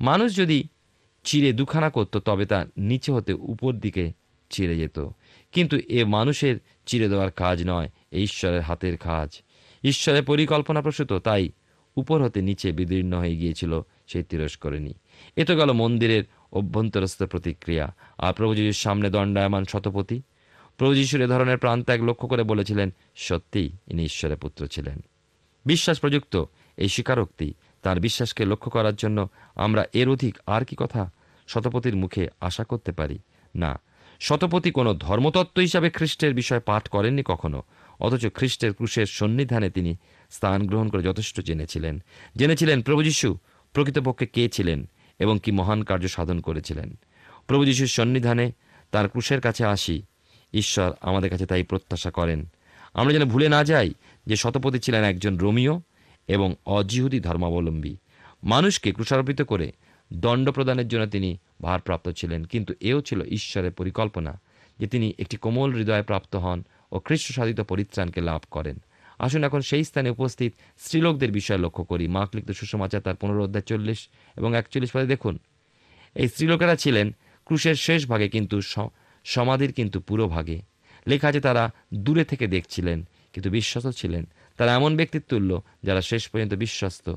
মানুষ 0.01 0.35
যদি 0.35 0.67
চিরে 1.23 1.53
দুখানা 1.53 1.89
করত, 1.89 2.17
তবে 2.17 2.45
তা 2.45 2.65
নিচে 2.77 3.11
হতে 3.11 3.33
উপর 3.33 3.73
দিকে 3.73 4.13
চিরে 4.49 4.75
যেত। 4.75 5.09
কিন্তু 5.51 5.77
এ 5.77 6.05
মানুষের 6.05 6.57
চিরে 6.85 7.09
দেওয়ার 7.09 7.31
কাজ 7.31 7.63
নয়, 7.65 7.89
এ 8.11 8.19
ঈশ্বরের 8.19 8.61
হাতের 8.61 8.97
কাজ। 8.97 9.41
ঈশ্বরের 9.83 10.23
পরিকল্পনা 10.23 10.81
প্রসূত, 10.81 11.13
তাই 11.13 11.49
উপর 11.95 12.23
হতে 12.23 12.41
নিচে 12.41 12.71
বিদীর্ণ 12.71 13.13
হয়ে 13.13 13.35
গিয়েছিল 13.35 13.81
সেই 14.07 14.23
তিরস্করণী। 14.23 14.93
এ 15.35 15.45
তো 15.45 15.55
গেল 15.55 15.71
মন্দিরের 15.71 16.23
অভ্যন্তরস্থ 16.51 17.23
প্রতিক্রিয়া। 17.23 17.95
আর 18.17 18.33
প্রভু 18.33 18.55
যিশুর 18.55 18.73
সামনে 18.73 19.09
দণ্ডায়মান 19.09 19.65
শতপতি 19.65 20.21
প্রভু 20.81 20.95
যিশুর 20.95 21.21
এ 21.21 21.27
ধরনের 21.27 21.57
প্রান্ত্যাগ 21.57 22.03
লক্ষ্য 22.03 22.27
করে 22.27 22.43
বলেছিলেন, 22.43 22.93
সত্যিই 23.15 23.69
ইনি 23.87 24.03
ঈশ্বরের 24.03 24.37
পুত্র 24.37 24.67
ছিলেন। 24.67 24.99
বিশ্বাস 25.65 25.99
প্রযুক্ত, 25.99 26.43
এই 26.77 26.89
স্বীকারোক্তি, 26.89 27.53
তার 27.81 27.99
বিশ্বাসকে 27.99 28.45
লক্ষ্য 28.45 28.71
করার 28.71 28.95
জন্য 28.95 29.27
আমরা 29.55 29.85
এর 29.93 30.09
অধিক 30.09 30.37
আর 30.45 30.65
কি 30.65 30.75
কথা 30.79 31.11
শতপতির 31.47 31.95
মুখে 31.95 32.27
আশা 32.41 32.63
করতে 32.63 32.91
পারি? 32.91 33.19
না 33.55 33.79
শতপতি 34.19 34.71
কোনো 34.71 34.93
ধর্মতত্ত্ব 34.93 35.61
হিসাবে 35.61 35.89
খ্রিস্টের 35.89 36.33
বিষয় 36.33 36.59
পাঠ 36.59 36.87
করেননি 36.87 37.21
কখনো, 37.25 37.63
অথচ 37.99 38.27
খ্রিস্টের 38.33 38.73
ক্রুশের 38.73 39.05
সন্নিধানে 39.05 39.69
তিনি 39.69 39.95
স্থান 40.29 40.67
গ্রহণ 40.67 40.89
করে 40.89 41.03
যথেষ্ট 41.03 41.41
জেনেছিলেন। 41.41 42.03
জেনেছিলেন 42.35 42.81
প্রভু 42.81 43.03
যীশু, 43.03 43.37
প্রকৃতপক্ষে 43.73 44.25
কে 44.25 44.49
ছিলেন 44.49 44.89
এবং 45.19 45.39
কি 45.43 45.51
মহান 45.51 45.83
কার্য 45.83 46.07
সাধন 46.07 46.39
করেছিলেন। 46.39 46.99
প্রভু 47.47 47.65
যীশুর 47.65 47.87
সন্নিধানে 47.87 48.51
তার 48.91 49.09
ক্রুশের 49.09 49.41
কাছে 49.41 49.65
আসি 49.65 50.03
ঈশ্বর 50.53 50.89
আমাদের 51.01 51.29
কাছে 51.29 51.45
তাই 51.45 51.63
প্রত্যাশা 51.63 52.11
করেন। 52.11 52.39
আমরা 52.93 53.11
যেন 53.13 53.25
ভুলে 53.25 53.47
না 53.49 53.61
যাই 53.63 53.89
যে 54.27 54.35
শতপতি 54.35 54.79
ছিলেন 54.79 55.03
একজন 55.03 55.33
রোমিও 55.37 55.75
এবং 56.27 56.49
অজিহুদি 56.77 57.19
ধর্মাবলম্বী। 57.19 57.93
মানুষকে 58.43 58.89
ক্রুশারোপিত 58.91 59.41
করে 59.41 59.67
দণ্ড 60.11 60.45
প্রদানের 60.49 60.87
জন্য 60.87 61.05
তিনি 61.05 61.29
ভারপ্রাপ্ত 61.61 62.07
ছিলেন, 62.09 62.41
কিন্তু 62.43 62.71
এও 62.81 62.99
ছিল 63.01 63.19
ঈশ্বরের 63.37 63.71
পরিকল্পনা 63.71 64.33
যে 64.79 64.87
তিনি 64.87 65.07
একটি 65.19 65.35
কোমল 65.37 65.69
হৃদয়ে 65.73 66.07
প্রাপ্ত 66.09 66.33
হন 66.35 66.59
ও 66.91 66.95
খ্রিস্ট 66.99 67.27
সাধিত 67.31 67.59
পরিত্রাণকে 67.61 68.21
লাভ 68.21 68.41
করেন। 68.51 68.77
আসুন 69.19 69.41
এখন 69.43 69.61
সেই 69.61 69.83
স্থানে 69.83 70.09
উপস্থিত 70.09 70.51
স্ত্রীলোকদের 70.79 71.31
বিষয়ে 71.31 71.63
লক্ষ্য 71.65 71.83
করি। 71.83 72.05
মার্ক 72.07 72.29
লিখিত 72.35 72.51
সুষমাচার 72.51 73.01
তার 73.01 73.19
পনেরো 73.21 73.41
অধ্যায় 73.43 73.65
চল্লিশ 73.69 73.99
এবং 74.37 74.49
একচল্লিশ 74.55 74.89
পদে 74.91 75.07
দেখুন, 75.13 75.35
এই 76.15 76.27
স্ত্রীলোকেরা 76.27 76.75
ছিলেন 76.75 77.07
ক্রুশের 77.47 77.75
শেষ 77.75 78.01
ভাগে, 78.07 78.27
কিন্তু 78.29 78.57
সমাধির 79.23 79.73
কিন্তু 79.73 79.99
পুরো 79.99 80.27
ভাগে। 80.27 80.61
লেখা 81.07 81.27
আছে, 81.27 81.41
তারা 81.41 81.71
দূরে 81.93 82.23
থেকে 82.23 82.47
দেখছিলেন, 82.47 83.07
কিন্তু 83.33 83.49
বিশ্বস্ত 83.49 83.87
ছিলেন। 83.87 84.27
তারা 84.57 84.73
এমন 84.73 84.97
ব্যক্তির 84.97 85.21
তুল্য 85.29 85.61
যারা 85.83 86.01
শেষ 86.01 86.27
পর্যন্ত 86.27 86.53
বিশ্বস্ত। 86.53 87.15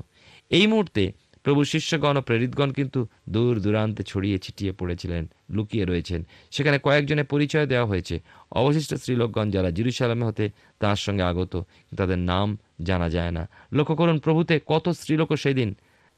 এই 0.50 0.66
মুহূর্তে 0.66 1.12
প্রভু 1.42 1.64
শিষ্যগণ 1.64 2.16
ও 2.16 2.20
প্রেরিতগণ 2.20 2.70
কিন্তু 2.72 3.06
দূর 3.28 3.60
দূরান্তে 3.60 4.02
ছড়িয়ে 4.02 4.38
ছিটিয়ে 4.38 4.72
পড়েছিলেন, 4.72 5.26
লুকিয়ে 5.50 5.84
রয়েছেন। 5.84 6.26
সেখানে 6.50 6.78
কয়েকজনের 6.78 7.24
পরিচয় 7.24 7.66
দেওয়া 7.66 7.86
হয়েছে। 7.86 8.20
অবশিষ্ট 8.50 8.94
স্ত্রীলোকগণ 8.94 9.50
যারা 9.50 9.70
জিরুসালামে 9.70 10.24
হতে 10.24 10.50
তার 10.80 10.96
সঙ্গে 10.96 11.22
আগত 11.22 11.62
তাদের 11.96 12.18
নাম 12.18 12.58
জানা 12.82 13.10
যায় 13.10 13.30
না। 13.30 13.48
লক্ষ্য 13.72 13.96
করুন, 13.96 14.18
প্রভুতে 14.18 14.60
কত 14.66 14.88
স্ত্রীলোকও 14.88 15.36
সেদিন 15.36 15.74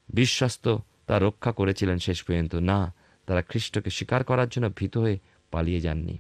বিশ্বাস্ত 0.09 0.77
তা 1.07 1.19
রক্ষা 1.19 1.53
করেছিলেন 1.53 1.99
শেষ 1.99 2.23
পর্যন্ত। 2.23 2.55
না, 2.55 2.95
তারা 3.27 3.43
খ্রিস্টকে 3.43 3.91
স্বীকার 3.91 4.25
করার 4.25 4.49
জন্য 4.49 4.71
ভীত 4.77 4.99
হয়ে 4.99 5.19
পালিয়ে 5.51 5.81
যাননি। 5.81 6.19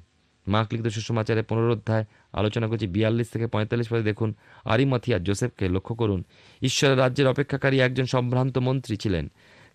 মার্ক 0.48 0.72
লিখিত 0.72 0.92
সুষমাচারের 0.92 1.44
পুনরুদ্ধায় 1.44 2.04
আলোচনা 2.32 2.68
করছি 2.68 2.86
বিয়াল্লিশ 2.86 3.28
থেকে 3.28 3.46
পঁয়তাল্লিশ 3.46 3.88
পদে। 3.88 4.02
দেখুন 4.02 4.34
আরিমাথিয়া 4.64 5.18
জোসেফকে 5.18 5.68
লক্ষ্য 5.68 5.94
করুন। 5.94 6.24
ঈশ্বরের 6.62 6.98
রাজ্যের 6.98 7.26
অপেক্ষাকারী 7.26 7.80
একজন 7.80 8.04
সম্ভ্রান্ত 8.04 8.58
মন্ত্রী 8.58 8.96
ছিলেন। 8.96 9.30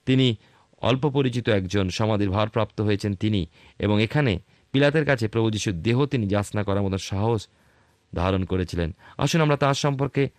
তিনি 0.05 0.35
অল্প 0.77 1.09
পরিচিত 1.09 1.49
একজন, 1.49 1.89
সমাধির 1.89 2.29
ভারপ্রাপ্ত 2.29 2.81
হয়েছেন 2.81 3.15
তিনি 3.15 3.45
এবং 3.79 4.03
এখানে 4.03 4.39
পিলাতের 4.71 5.05
কাছে 5.05 5.27
প্রভু 5.27 5.51
যিশুর 5.51 5.73
দেহ 5.73 6.05
তিনি 6.05 6.27
যাচনা 6.27 6.63
করার 6.63 6.83
মতো 6.83 6.97
সাহস 6.97 7.47
ধারণ 8.15 8.43
করেছিলেন। 8.43 8.95
আসুন 9.17 9.41
আমরা 9.41 9.57
তার 9.57 9.73
সম্পর্কে 9.73 10.29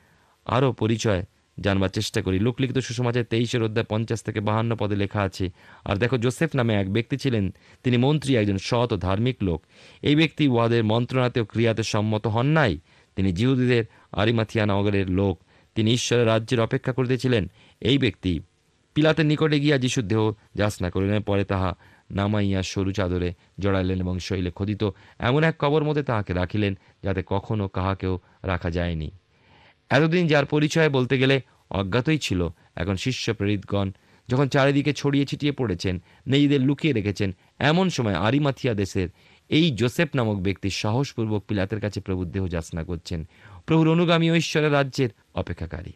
আরও 0.45 0.73
পরিচয় 0.73 1.25
জানবার 1.61 1.89
চেষ্টা 1.89 2.23
করি। 2.23 2.39
লোকলিখিত 2.39 2.79
সুসমাজের 2.79 3.25
তেইশের 3.25 3.63
অধ্যায় 3.63 3.87
পঞ্চাশ 3.89 4.23
থেকে 4.23 4.41
বাহান্ন 4.41 4.77
পদে 4.77 4.97
লেখা 4.97 5.21
আছে, 5.23 5.51
আর 5.85 5.97
দেখো 5.97 6.17
জোসেফ 6.19 6.57
নামে 6.57 6.75
এক 6.75 6.93
ব্যক্তি 6.93 7.17
ছিলেন। 7.17 7.55
তিনি 7.83 7.97
মন্ত্রী, 7.97 8.37
একজন 8.37 8.59
সৎ 8.59 8.93
ও 8.93 8.97
ধার্মিক 8.97 9.37
লোক। 9.43 9.65
এই 10.03 10.17
ব্যক্তি 10.17 10.49
উহাদের 10.49 10.85
মন্ত্রণাতে 10.85 11.41
ও 11.41 11.45
ক্রিয়াতে 11.45 11.83
সম্মত 11.83 12.27
হন 12.27 12.47
নাই। 12.47 12.79
তিনি 13.17 13.33
জিহুদীদের 13.33 13.85
আরিমাথিয়া 14.13 14.67
নগরের 14.67 15.11
লোক। 15.11 15.41
তিনি 15.75 15.93
ঈশ্বরের 15.93 16.27
রাজ্যের 16.27 16.61
অপেক্ষা 16.61 16.93
করিতেছিলেন। 16.93 17.51
এই 17.81 17.99
ব্যক্তি 17.99 18.41
পিলাতের 18.95 19.27
নিকটে 19.27 19.61
গিয়া 19.61 19.79
যিশুর 19.79 20.05
দেহ 20.05 20.33
যাচনা 20.55 20.91
করিলেন। 20.91 21.23
পরে 21.23 21.45
তাহা 21.45 21.77
নামাইয়া 22.11 22.63
সরু 22.63 22.93
চাদরে 22.93 23.35
জড়াইলেন 23.59 24.01
এবং 24.01 24.19
শৈলে 24.19 24.51
খোদিত 24.51 24.85
এমন 25.19 25.45
এক 25.45 25.55
কবর 25.59 25.85
মধ্যে 25.85 26.03
তাহাকে 26.03 26.33
রাখিলেন 26.33 26.79
যাতে 27.03 27.23
কখনো 27.27 27.69
কাহাকেও 27.69 28.19
রাখা 28.43 28.71
যায়নি। 28.71 29.11
এতদিন 29.93 30.27
যার 30.27 30.47
পরিচয় 30.47 30.91
বলতে 30.91 31.19
গেলে 31.19 31.41
অজ্ঞাতই 31.71 32.19
ছিল 32.19 32.49
এখন 32.77 32.97
শিষ্য 32.97 33.35
প্রেরিতগণ। 33.35 33.91
যখন 34.29 34.49
চারিদিকে 34.49 34.93
ছড়িয়ে 34.93 35.27
ছিটিয়ে 35.27 35.53
পড়েছেন, 35.53 36.03
নিজেদের 36.27 36.61
লুকিয়ে 36.61 36.95
রেখেছেন, 36.95 37.35
এমন 37.59 37.89
সময় 37.89 38.15
আরিমাথিয়া 38.15 38.75
দেশের 38.75 39.09
এই 39.49 39.71
জোসেফ 39.71 40.09
নামক 40.15 40.43
ব্যক্তি 40.43 40.71
সাহসপূর্বক 40.71 41.45
পিলাতের 41.49 41.81
কাছে 41.81 42.01
প্রভুর 42.01 42.31
দেহ 42.31 42.47
যাচনা 42.47 42.85
করছেন। 42.85 43.29
প্রভুর 43.67 43.91
অনুগামী 43.91 44.33
ঈশ্বরের 44.33 44.73
রাজ্যের 44.73 45.11
অপেক্ষাকারী। 45.35 45.93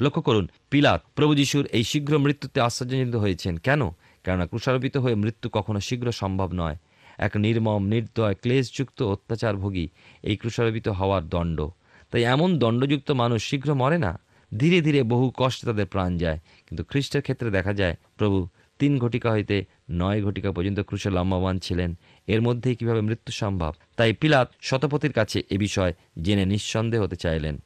লক্ষ্য 0.00 0.22
করুন, 0.22 0.48
পিলাত 0.70 1.02
প্রভু 1.14 1.34
যিশুর 1.34 1.66
এই 1.66 1.84
শীঘ্র 1.84 2.18
মৃত্যুতে 2.18 2.60
আশ্চর্যজনিত 2.60 3.14
হয়েছেন। 3.14 3.56
কেন? 3.56 3.90
কেননা 4.24 4.46
ক্রুশারোপিত 4.46 4.96
হয়ে 4.96 5.14
মৃত্যু 5.14 5.50
কখনো 5.52 5.80
শীঘ্র 5.80 6.12
সম্ভব 6.12 6.50
নয়। 6.54 6.76
এক 7.18 7.36
নির্মম, 7.36 7.86
নির্দয়, 7.86 8.34
ক্লেশযুক্ত, 8.34 9.02
অত্যাচারভোগী 9.02 9.88
এই 10.22 10.36
ক্রুশারোপিত 10.36 10.88
হওয়ার 10.88 11.28
দণ্ড। 11.28 11.68
তাই 12.16 12.24
এমন 12.24 12.58
দণ্ডযুক্ত 12.58 13.10
মানুষ 13.10 13.50
শীঘ্র 13.50 13.74
মরে 13.74 13.98
না। 13.98 14.18
ধীরে 14.58 14.80
ধীরে 14.80 15.02
বহু 15.02 15.32
কষ্টে 15.36 15.66
তাদের 15.66 15.86
প্রাণ 15.86 16.16
যায়। 16.16 16.38
কিন্তু 16.66 16.84
খ্রিস্টের 16.84 17.22
ক্ষেত্রে 17.22 17.50
দেখা 17.50 17.72
যায়, 17.74 17.96
প্রভু 18.16 18.48
তিন 18.78 18.98
ঘটিকা 18.98 19.32
হইতে 19.32 19.64
নয় 19.90 20.24
ঘটিকা 20.24 20.52
পর্যন্ত 20.52 20.80
ক্রুশে 20.80 21.10
লম্বাবান 21.10 21.58
ছিলেন। 21.58 21.98
এর 22.26 22.42
মধ্যেই 22.42 22.74
কীভাবে 22.74 23.00
মৃত্যু 23.00 23.32
সম্ভব? 23.32 23.72
তাই 23.96 24.12
পিলাত 24.12 24.52
শতপতির 24.60 25.12
কাছে 25.12 25.42
এ 25.50 25.58
বিষয় 25.58 25.94
জেনে 26.22 26.44
নিঃসন্দেহ 26.44 27.02
হতে 27.02 27.16
চাইলেন। 27.16 27.58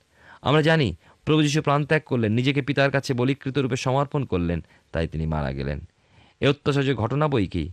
আমরা 0.43 0.63
জানি, 0.63 0.97
প্রভু 1.25 1.43
যিশু 1.43 1.63
প্রাণত্যাগ 1.63 2.03
করলেন, 2.07 2.33
নিজেকে 2.33 2.63
পিতার 2.63 2.91
কাছে 2.91 3.15
বলিকৃত 3.15 3.59
রূপে 3.59 3.77
সমর্পণ 3.77 4.25
করলেন, 4.25 4.65
তাই 4.93 5.09
তিনি 5.09 5.27
মারা 5.27 5.53
গেলেন। 5.53 5.89
এ 6.41 6.49
অত্যাচার্য 6.49 6.95
ঘটনা 6.95 7.29
বই 7.29 7.47
কি? 7.47 7.73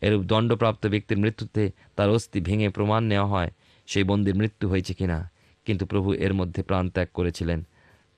এরূপ 0.00 0.22
দণ্ডপ্রাপ্ত 0.22 0.86
ব্যক্তির 0.86 1.18
মৃত্যুতে 1.18 1.70
তার 1.96 2.10
অস্থি 2.10 2.40
ভেঙে 2.40 2.68
প্রমাণ 2.68 3.04
নেওয়া 3.04 3.26
হয়, 3.26 3.50
সেই 3.86 4.02
বন্দির 4.02 4.34
মৃত্যু 4.34 4.68
হয়েছে 4.68 4.94
কিনা? 4.94 5.35
কিন্তু 5.66 5.86
প্রভু 5.86 6.14
এর 6.14 6.34
মধ্যে 6.34 6.62
প্রাণত্যাগ 6.62 7.08
করেছিলেন। 7.14 7.66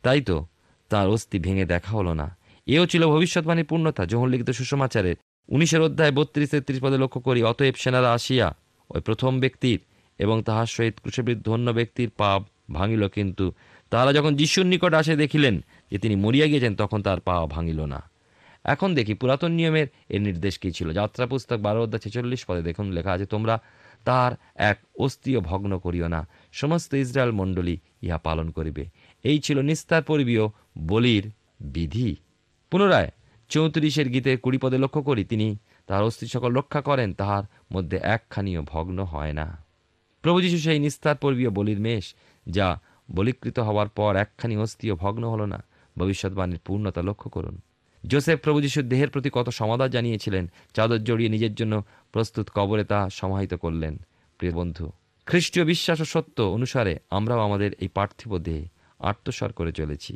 তাই 0.02 0.20
তো, 0.20 0.46
তার 0.88 1.08
অস্থি 1.08 1.38
ভেঙে 1.38 1.64
দেখা 1.64 1.92
হলো 1.96 2.14
না। 2.14 2.36
এও 2.66 2.86
ছিল 2.86 3.06
ভবিষ্যৎবাণীর 3.06 3.64
পূর্ণতা 3.64 4.06
যখন 4.06 4.28
লিখিত 4.28 4.50
সুষমাচারের। 4.50 5.16
উনিশের 5.48 5.80
অধ্যায় 5.80 6.12
বত্রিশ, 6.12 6.50
তেত্রিশ 6.50 6.82
পদে 6.82 6.98
লক্ষ্য 6.98 7.20
করি, 7.20 7.42
অতএব 7.42 7.74
সেনারা 7.76 8.12
আসিয়া 8.12 8.56
ওই 8.90 9.00
প্রথম 9.00 9.40
ব্যক্তির 9.40 9.80
এবং 10.18 10.42
তাহার 10.42 10.66
সহিত 10.66 10.94
ক্রুশবৃদ্ধ 11.02 11.48
অন্য 11.48 11.70
ব্যক্তির 11.70 12.10
পাপ 12.10 12.42
ভাঙিল 12.72 13.08
কিন্তু 13.08 13.52
তাহারা 13.90 14.12
যখন 14.12 14.36
যিশুর 14.36 14.66
নিকট 14.66 14.94
আসে 14.94 15.16
দেখিলেন 15.16 15.60
যে 15.90 15.98
তিনি 15.98 16.16
মরিয়া 16.16 16.46
গিয়েছেন, 16.46 16.76
তখন 16.76 17.02
তার 17.02 17.20
পা 17.20 17.46
ভাঙিল 17.46 17.84
না। 17.84 18.10
এখন 18.64 18.94
দেখি 18.94 19.14
পুরাতন 19.14 19.52
নিয়মের 19.52 19.86
এর 20.08 20.20
নির্দেশ 20.20 20.58
কী 20.58 20.70
ছিল? 20.70 20.92
যাত্রা 20.92 21.26
পুস্তক 21.26 21.56
বারো 21.56 21.82
অধ্যায় 21.82 22.00
ছেচল্লিশ 22.00 22.44
পদে 22.44 22.62
দেখুন, 22.62 22.92
লেখা 22.92 23.12
আছে, 23.12 23.26
তোমরা 23.26 23.62
তার 24.04 24.32
এক 24.54 24.78
অস্থিও 24.98 25.40
ভগ্ন 25.40 25.78
করিও 25.78 26.08
না। 26.08 26.28
সমস্ত 26.60 26.90
ইসরায়েল 26.94 27.32
মণ্ডলী 27.32 27.76
ইহা 28.02 28.18
পালন 28.18 28.50
করিবে। 28.50 28.84
এই 29.22 29.38
ছিল 29.40 29.58
নিস্তার 29.60 30.02
পরিবীয় 30.02 30.44
বলির 30.78 31.24
বিধি। 31.60 32.10
পুনরায় 32.70 33.10
চৌত্রিশের 33.48 34.08
গীতে 34.08 34.32
কুড়ি 34.36 34.58
পদে 34.58 34.78
লক্ষ্য 34.78 35.02
করি, 35.02 35.22
তিনি 35.24 35.56
তাহার 35.86 36.04
অস্থি 36.04 36.26
সকল 36.26 36.50
রক্ষা 36.54 36.80
করেন, 36.80 37.08
তাহার 37.14 37.44
মধ্যে 37.72 37.96
একখানিও 38.02 38.62
ভগ্ন 38.62 38.98
হয় 39.04 39.32
না। 39.32 39.46
প্রভু 40.22 40.38
যীশু 40.40 40.58
সেই 40.58 40.78
নিস্তার 40.78 41.16
পর্বীয় 41.16 41.50
বলির 41.50 41.80
মেষ, 41.80 42.14
যা 42.46 42.66
বলিকৃত 43.10 43.58
হওয়ার 43.58 43.88
পর 43.88 44.12
একখানি 44.16 44.56
অস্থিও 44.56 44.94
ভগ্ন 44.96 45.22
হল 45.30 45.42
না। 45.44 45.58
ভবিষ্যৎবাণীর 45.96 46.58
পূর্ণতা 46.64 47.02
লক্ষ্য 47.02 47.30
করুন। 47.30 47.56
জোসেফ 48.06 48.38
প্রভু 48.40 48.58
যিশুর 48.60 48.84
দেহের 48.84 49.10
প্রতি 49.10 49.30
কত 49.32 49.48
সমাদর 49.48 49.88
জানিয়েছিলেন, 49.88 50.44
চাদর 50.74 50.98
জড়িয়ে 50.98 51.30
নিজের 51.30 51.54
জন্য 51.54 51.74
প্রস্তুত 52.12 52.46
কবরে 52.54 52.84
তা 52.84 53.08
সমাহিত 53.10 53.54
করলেন। 53.54 53.94
প্রিয় 54.38 54.52
বন্ধু 54.52 54.86
খ্রিস্টীয় 55.28 55.64
বিশ্বাস 55.64 56.00
ও 56.00 56.04
সত্য 56.04 56.42
অনুসারে 56.42 56.98
আমরাও 57.10 57.40
আমাদের 57.40 57.70
এই 57.80 57.88
পার্থিব 57.88 58.38
দেহে 58.38 58.64
আত্মসার 58.98 59.52
করে 59.52 59.72
চলেছি। 59.72 60.12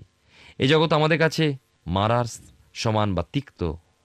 এ 0.59 0.66
জগৎ 0.69 0.92
আমাদের 0.92 1.19
কাছে 1.19 1.45
মারার 1.87 2.25
সমান 2.75 3.09
বা 3.14 3.23
তিক্ত, 3.33 3.61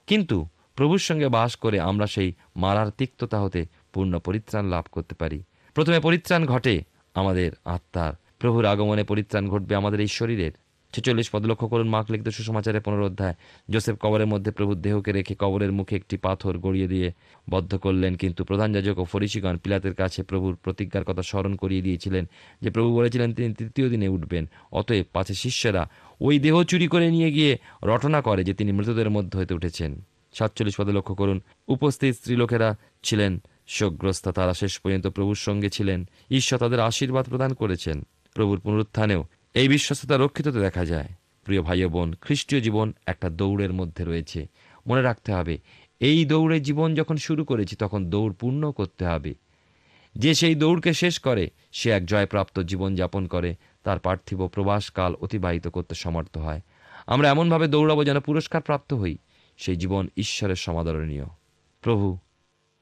কিন্তু 0.08 0.48
প্রভুর 0.76 1.00
সঙ্গে 1.00 1.28
বাস 1.28 1.56
করে 1.56 1.80
আমরা 1.80 2.08
সেই 2.08 2.30
মারার 2.56 2.90
তিক্ততা 2.90 3.38
হতে 3.42 3.62
পূর্ণ 3.94 4.14
পরিত্রাণ 4.20 4.66
লাভ 4.66 4.86
করতে 4.92 5.16
পারি। 5.16 5.44
প্রথমে 5.74 6.00
পরিত্রাণ 6.00 6.46
ঘটে 6.46 6.76
আমাদের 7.14 7.52
আত্মার। 7.66 8.14
প্রভুর 8.40 8.66
আগমনে 8.66 9.04
পরিত্রাণ 9.04 9.44
ঘটবে 9.50 9.74
আমাদের 9.76 10.00
এই 10.00 10.08
শরীরের। 10.08 10.52
ছেচল্লিশ 10.94 11.29
পদ 11.29 11.46
লক্ষ্য 11.46 11.67
করুন 11.67 11.88
মার্ক 11.88 12.12
লিখিত 12.12 12.29
সুসমাচারে 12.29 12.79
পনেরো 12.79 13.06
অধ্যায়। 13.06 13.36
জোসেফ 13.70 13.96
কবরের 14.00 14.27
মধ্যে 14.27 14.51
প্রভুর 14.51 14.75
দেহকে 14.75 15.12
রেখে 15.12 15.36
কবরের 15.39 15.72
মুখে 15.72 15.96
একটি 15.96 16.17
পাথর 16.17 16.58
গড়িয়ে 16.58 16.88
দিয়ে 16.88 17.12
বদ্ধ 17.50 17.77
করলেন, 17.77 18.15
কিন্তু 18.15 18.44
প্রধান 18.44 18.74
যাজক 18.74 18.98
ও 18.98 19.03
ফরিসিগণ 19.03 19.58
পিলাতের 19.58 19.94
কাছে 19.94 20.24
প্রভুর 20.24 20.56
প্রতিজ্ঞার 20.56 21.03
কথা 21.03 21.22
স্মরণ 21.22 21.56
করিয়ে 21.56 21.82
দিয়েছিলেন 21.82 22.25
যে 22.62 22.70
প্রভু 22.70 22.96
বলেছিলেন, 22.96 23.34
তিনি 23.34 23.53
তৃতীয় 23.53 23.89
দিনে 23.89 24.08
উঠবেন। 24.08 24.50
অতএব 24.72 25.06
পাছে 25.13 25.34
শিষ্যরা 25.34 25.89
ওই 26.22 26.39
দেহ 26.39 26.63
চুরি 26.63 26.88
করে 26.88 27.12
নিয়ে 27.12 27.32
গিয়ে 27.32 27.58
রটনা 27.84 28.22
করে 28.22 28.44
যে 28.44 28.53
তিনি 28.53 28.72
মৃতদের 28.72 29.10
মধ্যে 29.10 29.39
হইতে 29.39 29.53
উঠেছেন। 29.53 29.91
সাতচল্লিশ 30.34 30.75
পদে 30.77 30.91
লক্ষ্য 30.91 31.15
করুন। 31.15 31.41
উপস্থিত 31.67 32.15
স্ত্রীলোকেরা 32.15 32.75
ছিলেন 33.03 33.39
শোকগ্রস্ত, 33.67 34.25
তারা 34.29 34.53
শেষ 34.53 34.79
পর্যন্ত 34.79 35.08
প্রভুর 35.08 35.36
সঙ্গে 35.36 35.70
ছিলেন। 35.70 36.00
ঈশ্বর 36.32 36.58
তাদের 36.60 36.79
আশীর্বাদ 36.79 37.25
প্রদান 37.29 37.53
করেছেন। 37.53 37.98
প্রভুর 38.34 38.60
পুনরুত্থানেও 38.60 39.24
এই 39.58 39.68
বিশ্বস্ততা 39.68 40.18
রক্ষিত 40.18 40.48
দেখা 40.48 40.86
যায়। 40.86 41.08
প্রিয় 41.44 41.62
ভাই 41.62 41.86
বোন, 41.86 42.14
খ্রিস্টীয় 42.22 42.62
জীবন 42.62 42.94
একটা 43.06 43.30
দৌড়ের 43.30 43.74
মধ্যে 43.74 44.04
রয়েছে। 44.04 44.48
মনে 44.88 45.02
রাখতে 45.02 45.34
হবে, 45.34 45.58
এই 46.00 46.26
দৌড়ে 46.26 46.60
জীবন 46.60 46.96
যখন 46.96 47.16
শুরু 47.16 47.46
করেছি, 47.46 47.76
তখন 47.76 48.10
দৌড় 48.10 48.34
পূর্ণ 48.34 48.72
করতে 48.72 49.06
হবে। 49.06 49.34
যে 50.16 50.34
সেই 50.34 50.56
দৌড়কে 50.56 50.94
শেষ 50.94 51.20
করে, 51.20 51.50
সে 51.72 51.90
এক 51.90 52.06
জয়প্রাপ্ত 52.06 52.60
জীবন 52.60 52.96
যাপন 52.96 53.28
করে, 53.28 53.56
তার 53.84 54.00
পার্থিব 54.00 54.48
প্রবাসকাল 54.48 55.16
অতিবাহিত 55.16 55.68
করতে 55.68 55.96
সমর্থ 55.96 56.38
হয়। 56.38 56.62
আমরা 57.08 57.30
এমনভাবে 57.30 57.68
দৌড়াবো 57.68 58.04
যেন 58.04 58.20
পুরস্কার 58.20 58.62
প্রাপ্ত 58.62 58.94
হই। 58.94 59.18
সেই 59.58 59.76
জীবন 59.76 60.08
ঈশ্বরের 60.18 60.56
সমাদরণীয়। 60.56 61.26
প্রভু, 61.82 62.18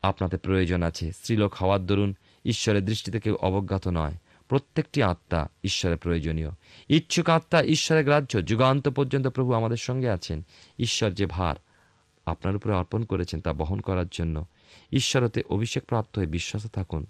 আপনাদের 0.02 0.40
প্রয়োজন 0.40 0.84
আছে। 0.84 1.12
স্ত্রীলোক 1.12 1.54
হওয়ার 1.54 1.86
দরুন 1.86 2.16
ঈশ্বরের 2.46 2.86
দৃষ্টিতে 2.86 3.20
কেউ 3.20 3.36
অবজ্ঞাত 3.36 3.88
নয়। 3.88 4.14
প্রত্যেকটি 4.48 5.04
আত্মা 5.04 5.48
ঈশ্বরের 5.64 5.98
প্রয়োজনীয়। 5.98 6.50
ইচ্ছুক 6.90 7.30
আত্মা 7.30 7.64
ঈশ্বরের 7.64 8.04
গ্রাহ্য। 8.04 8.46
যুগান্ত 8.46 8.90
পর্যন্ত 8.90 9.28
প্রভু 9.28 9.54
আমাদের 9.54 9.78
সঙ্গে 9.78 10.10
আছেন। 10.10 10.44
ঈশ্বর 10.80 11.12
যে 11.12 11.26
ভার 11.26 11.56
আপনার 12.26 12.56
উপরে 12.56 12.74
অর্পণ 12.74 13.04
করেছেন 13.04 13.42
তা 13.42 13.54
বহন 13.54 13.82
করার 13.82 14.06
জন্য 14.12 14.46
ঈশ্বরতে 14.92 15.44
অভিষেক 15.50 15.86
প্রাপ্ত 15.86 16.18
হয়ে 16.18 16.28
বিশ্বাস 16.28 16.68
থাকুন। 16.68 17.06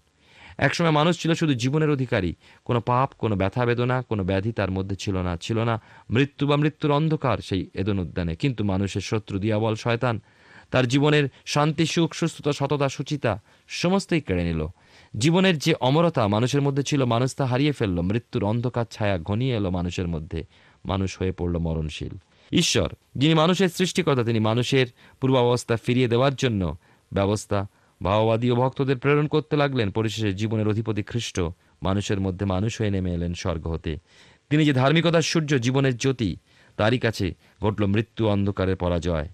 একসময় 0.57 0.91
মানুষ 0.91 1.21
ছিল 1.21 1.33
শুধু 1.33 1.53
জীবনের 1.53 1.89
অধিকারী। 1.89 2.35
কোনো 2.65 2.81
পাপ, 2.81 3.11
কোনো 3.17 3.35
ব্যথা, 3.35 3.65
বেদনা, 3.65 4.01
কোনো 4.01 4.23
ব্যাধি 4.23 4.51
তার 4.51 4.71
মধ্যে 4.71 4.95
ছিল 4.95 5.17
না। 5.17 5.37
ছিল 5.37 5.63
না 5.63 5.81
মৃত্যু 6.09 6.47
বা 6.47 6.55
মৃত্যুর 6.55 6.91
অন্ধকার 6.91 7.37
সেই 7.37 7.69
এদন 7.73 7.99
উদ্যানে। 7.99 8.35
কিন্তু 8.35 8.63
মানুষের 8.63 9.01
শত্রু, 9.01 9.39
দিয়াবল, 9.39 9.75
শয়তান 9.75 10.21
তার 10.71 10.87
জীবনের 10.87 11.29
শান্তি, 11.45 11.85
সুখ, 11.85 12.13
সুস্থতা, 12.13 12.53
সততা, 12.53 12.89
সুচিতা 12.89 13.41
সমস্তই 13.67 14.21
কেড়ে 14.21 14.43
নিল। 14.43 14.67
জীবনের 15.17 15.57
যে 15.57 15.73
অমরতা 15.73 16.27
মানুষের 16.27 16.61
মধ্যে 16.61 16.83
ছিল, 16.83 17.05
মানুষ 17.05 17.35
তা 17.35 17.45
হারিয়ে 17.45 17.71
ফেলল। 17.71 18.01
মৃত্যুর 18.01 18.43
অন্ধকার 18.43 18.85
ছায়া 18.91 19.17
ঘনিয়ে 19.17 19.55
এলো 19.55 19.69
মানুষের 19.69 20.07
মধ্যে। 20.07 20.45
মানুষ 20.85 21.19
হয়ে 21.19 21.31
পড়ল 21.31 21.57
মরণশীল। 21.57 22.13
ঈশ্বর, 22.51 22.93
যিনি 23.15 23.33
মানুষের 23.33 23.69
সৃষ্টিকর্তা, 23.69 24.23
তিনি 24.23 24.39
মানুষের 24.39 24.87
পূর্বাবস্থা 25.21 25.75
ফিরিয়ে 25.75 26.07
দেওয়ার 26.07 26.35
জন্য 26.35 26.77
ব্যবস্থা 27.13 27.67
ভাওবাদী 28.03 28.51
ও 28.51 28.55
ভক্তদের 28.55 28.97
প্রেরণ 28.97 29.27
করতে 29.27 29.55
লাগলেন। 29.55 29.91
পরিশেষে 29.91 30.33
জীবনের 30.33 30.67
অধিপতি 30.67 31.03
খ্রিস্ট 31.03 31.39
মানুষের 31.83 32.19
মধ্যে 32.19 32.45
মানুষ 32.45 32.81
হয়ে 32.81 32.89
নেমে 32.89 33.13
এলেন 33.13 33.33
স্বর্গ 33.33 33.67
হতে। 33.67 33.97
তিনি 34.49 34.65
যে 34.65 34.73
ধার্মিকতার 34.73 35.21
সূর্য, 35.21 35.59
জীবনের 35.59 35.97
জ্যোতি, 35.97 36.37
তারই 36.77 36.99
কাছে 36.99 37.33
ঘটল 37.63 37.85
মৃত্যু 37.85 38.27
অন্ধকারের 38.27 38.75
পরাজয়। 38.75 39.29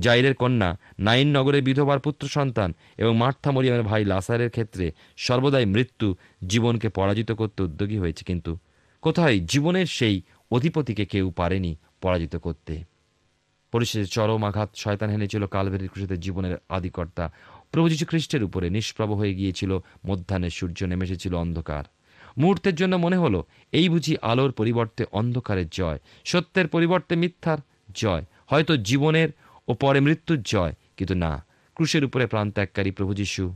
জাইরের 0.00 0.34
কন্যা, 0.34 0.78
নাইন 0.98 1.36
নগরের 1.36 1.62
বিধবার 1.62 1.98
পুত্র 1.98 2.28
সন্তান 2.28 2.74
এবং 2.96 3.16
মার্থা 3.16 3.50
মরিয়ামের 3.50 3.84
ভাই 3.84 4.04
লাসারের 4.04 4.50
ক্ষেত্রে 4.50 4.92
সর্বদাই 5.16 5.66
মৃত্যু 5.66 6.16
জীবনকে 6.46 6.88
পরাজিত 6.88 7.32
করতে 7.32 7.62
উদ্যোগী 7.62 7.98
হয়েছে। 7.98 8.24
কিন্তু 8.24 8.58
কোথায় 9.02 9.40
জীবনের 9.40 9.86
সেই 9.86 10.22
অধিপতিকে 10.50 11.04
কেউ 11.04 11.30
পারেনি 11.30 11.76
পরাজিত 12.00 12.36
করতে? 12.36 12.82
পরিশেষে 13.72 14.04
চরম 14.04 14.44
আঘাত 14.44 14.70
শয়তান 14.74 15.10
হেনেছিল 15.10 15.46
কালভেরির 15.46 15.88
কৃষিতে 15.88 16.16
জীবনের 16.16 16.56
আদিকর্তা। 16.68 17.32
প্রভু 17.70 17.88
যীশু 17.88 18.06
খ্রিস্টের 18.06 18.44
উপরে 18.44 18.70
নিষ্প্রভ 18.70 19.12
হয়ে 19.12 19.34
গিয়েছিল 19.34 19.78
মধ্যাহ্নের 20.06 20.50
সূর্য 20.50 20.84
নেমে 20.84 21.04
এসেছিল 21.04 21.34
অন্ধকার। 21.34 21.84
মুহূর্তের 22.38 22.74
জন্য 22.74 22.96
মনে 22.96 23.16
হলো, 23.16 23.44
এই 23.72 23.88
বুঝি 23.88 24.16
আলোর 24.22 24.52
পরিবর্তে 24.52 25.04
অন্ধকারের 25.12 25.68
জয়, 25.68 25.98
সত্যের 26.24 26.68
পরিবর্তে 26.68 27.16
মিথ্যার 27.16 27.58
জয়। 27.94 28.24
হয়তো 28.46 28.76
জীবনের 28.76 29.28
ও 29.68 29.74
পরে 29.74 30.00
মৃত্যুর 30.00 30.42
জয়। 30.42 30.72
কিন্তু 30.96 31.14
না, 31.14 31.44
ক্রুশের 31.74 32.04
উপরে 32.04 32.26
প্রাণ 32.26 32.50
ত্যাগকারী 32.50 32.90
প্রভু 32.90 33.14
যীশু। 33.14 33.54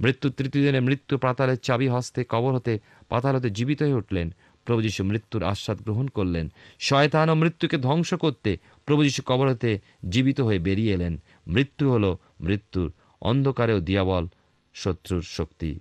মৃত্যুর 0.00 0.32
তৃতীয় 0.32 0.66
দিনে 0.66 0.80
মৃত্যু 0.80 1.18
পাতালের 1.18 1.56
চাবি 1.56 1.88
হস্তে 1.88 2.24
কবর 2.28 2.54
হতে 2.54 2.78
পাতাল 3.08 3.36
হতে 3.36 3.50
জীবিত 3.50 3.82
হয়ে 3.82 3.94
উঠলেন। 3.94 4.34
প্রভু 4.64 4.82
যীশু 4.82 5.04
মৃত্যুর 5.04 5.42
আস্বাদ 5.42 5.82
গ্রহণ 5.82 6.08
করলেন। 6.08 6.52
শয়তান 6.80 7.30
ও 7.30 7.34
মৃত্যুকে 7.34 7.78
ধ্বংস 7.78 8.14
করতে 8.14 8.58
প্রভু 8.86 9.04
যীশু 9.04 9.22
কবর 9.26 9.48
হতে 9.48 9.80
জীবিত 10.08 10.40
হয়ে 10.40 10.58
বেরিয়ে 10.58 10.94
এলেন। 10.94 11.22
মৃত্যু 11.46 11.92
হল 11.92 12.16
মৃত্যুর 12.40 12.92
অন্ধকারেও 13.20 13.80
দিয়াবল 13.80 14.26
শত্রুর 14.74 15.22
শক্তি। 15.22 15.80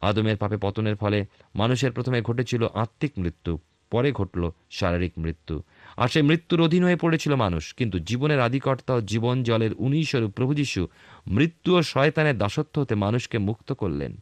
আদমের 0.00 0.36
পাপে 0.36 0.56
পতনের 0.56 0.96
ফলে 0.96 1.26
মানুষের 1.54 1.92
প্রথমে 1.92 2.22
ঘটেছিল 2.22 2.66
আত্মিক 2.74 3.12
মৃত্যু, 3.18 3.58
পরে 3.90 4.12
ঘটল 4.12 4.50
শারীরিক 4.70 5.12
মৃত্যু। 5.18 5.62
আর 5.96 6.08
সেই 6.08 6.22
মৃত্যুর 6.22 6.60
অধীন 6.60 6.84
হয়ে 6.84 6.96
পড়েছিল 6.96 7.34
মানুষ। 7.34 7.74
কিন্তু 7.74 7.98
জীবনের 7.98 8.40
আদিকর্তা 8.40 8.94
ও 8.94 9.00
জীবন 9.00 9.42
জলের 9.42 9.70
উনিশ্বরূপ 9.78 10.30
প্রভু 10.30 10.54
যীশু 10.54 10.88
মৃত্যু 11.26 11.76
ও 11.76 11.82
শয়তানের 11.82 12.38
দাসত্ব 12.38 12.82
হতে 12.82 12.94
মানুষকে 12.94 13.38
মুক্ত 13.38 13.72
করলেন। 13.72 14.16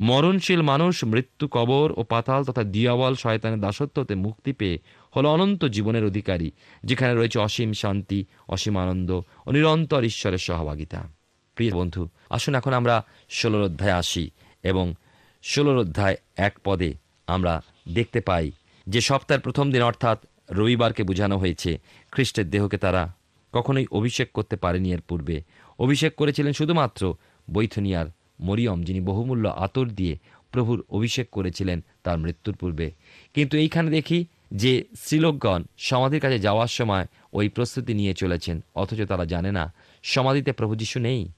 মরণশীল 0.00 0.62
মানুষ 0.62 1.04
মৃত্যু 1.04 1.48
কবর 1.48 1.92
ও 1.96 2.02
পাতাল 2.02 2.44
তথা 2.44 2.62
দিয়াওয়াল 2.62 3.14
শয়তানের 3.14 3.60
দাসত্ব 3.60 4.02
হতে 4.02 4.14
মুক্তি 4.14 4.52
পেয়ে 4.52 4.78
হল 5.16 5.26
অনন্ত 5.26 5.64
জীবনের 5.64 6.04
অধিকারী, 6.04 6.50
যেখানে 6.84 7.14
রয়েছে 7.14 7.38
অসীম 7.38 7.72
শান্তি, 7.72 8.24
অসীম 8.48 8.78
আনন্দ 8.78 9.10
ও 9.46 9.50
নিরন্তর 9.50 10.04
ঈশ্বরের 10.04 10.38
সহভাগিতা। 10.38 11.08
প্রিয় 11.54 11.72
বন্ধু, 11.72 12.08
আসুন 12.30 12.54
এখন 12.54 12.72
আমরা 12.72 13.04
ষোলোর 13.30 13.62
অধ্যায় 13.62 13.92
আসি 13.92 14.30
এবং 14.62 14.94
ষোলোর 15.42 15.78
অধ্যায় 15.78 16.16
এক 16.36 16.58
পদে 16.64 16.94
আমরা 17.26 17.62
দেখতে 17.94 18.20
পাই 18.20 18.50
যে 18.88 19.00
সপ্তাহের 19.00 19.40
প্রথম 19.40 19.72
দিন 19.72 19.82
অর্থাৎ 19.82 20.24
রবিবারকে 20.50 21.02
বোঝানো 21.02 21.38
হয়েছে, 21.38 21.80
খ্রিস্টের 22.10 22.50
দেহকে 22.50 22.78
তারা 22.78 23.14
কখনোই 23.52 23.86
অভিষেক 23.90 24.32
করতে 24.32 24.56
পারেনি 24.56 24.92
এর 24.92 25.00
পূর্বে। 25.00 25.42
অভিষেক 25.78 26.14
করেছিলেন 26.14 26.52
শুধুমাত্র 26.52 27.14
বৈথনিয়ার 27.52 28.06
মরিয়ম, 28.40 28.82
যিনি 28.82 29.00
বহুমূল্য 29.00 29.48
আতর 29.48 29.88
দিয়ে 29.88 30.18
প্রভুর 30.50 30.84
অভিষেক 30.90 31.30
করেছিলেন 31.30 31.84
তার 32.02 32.18
মৃত্যুর 32.18 32.56
পূর্বে। 32.56 32.90
কিন্তু 33.34 33.56
এইখানে 33.56 33.90
দেখি 33.90 34.26
যে 34.54 34.84
শ্রীলোকগণ 35.00 35.62
সমাধির 35.78 36.20
কাছে 36.20 36.38
যাওয়ার 36.38 36.68
সময় 36.68 37.06
ওই 37.32 37.48
প্রস্তুতি 37.48 37.94
নিয়ে 37.94 38.14
চলেছেন, 38.14 38.64
অথচ 38.74 39.02
তারা 39.02 39.24
জানে 39.24 39.52
না, 39.52 39.72
সমাধিতে 40.02 40.52
প্রভু 40.52 40.76
যিশু 40.76 41.00
নেই। 41.00 41.30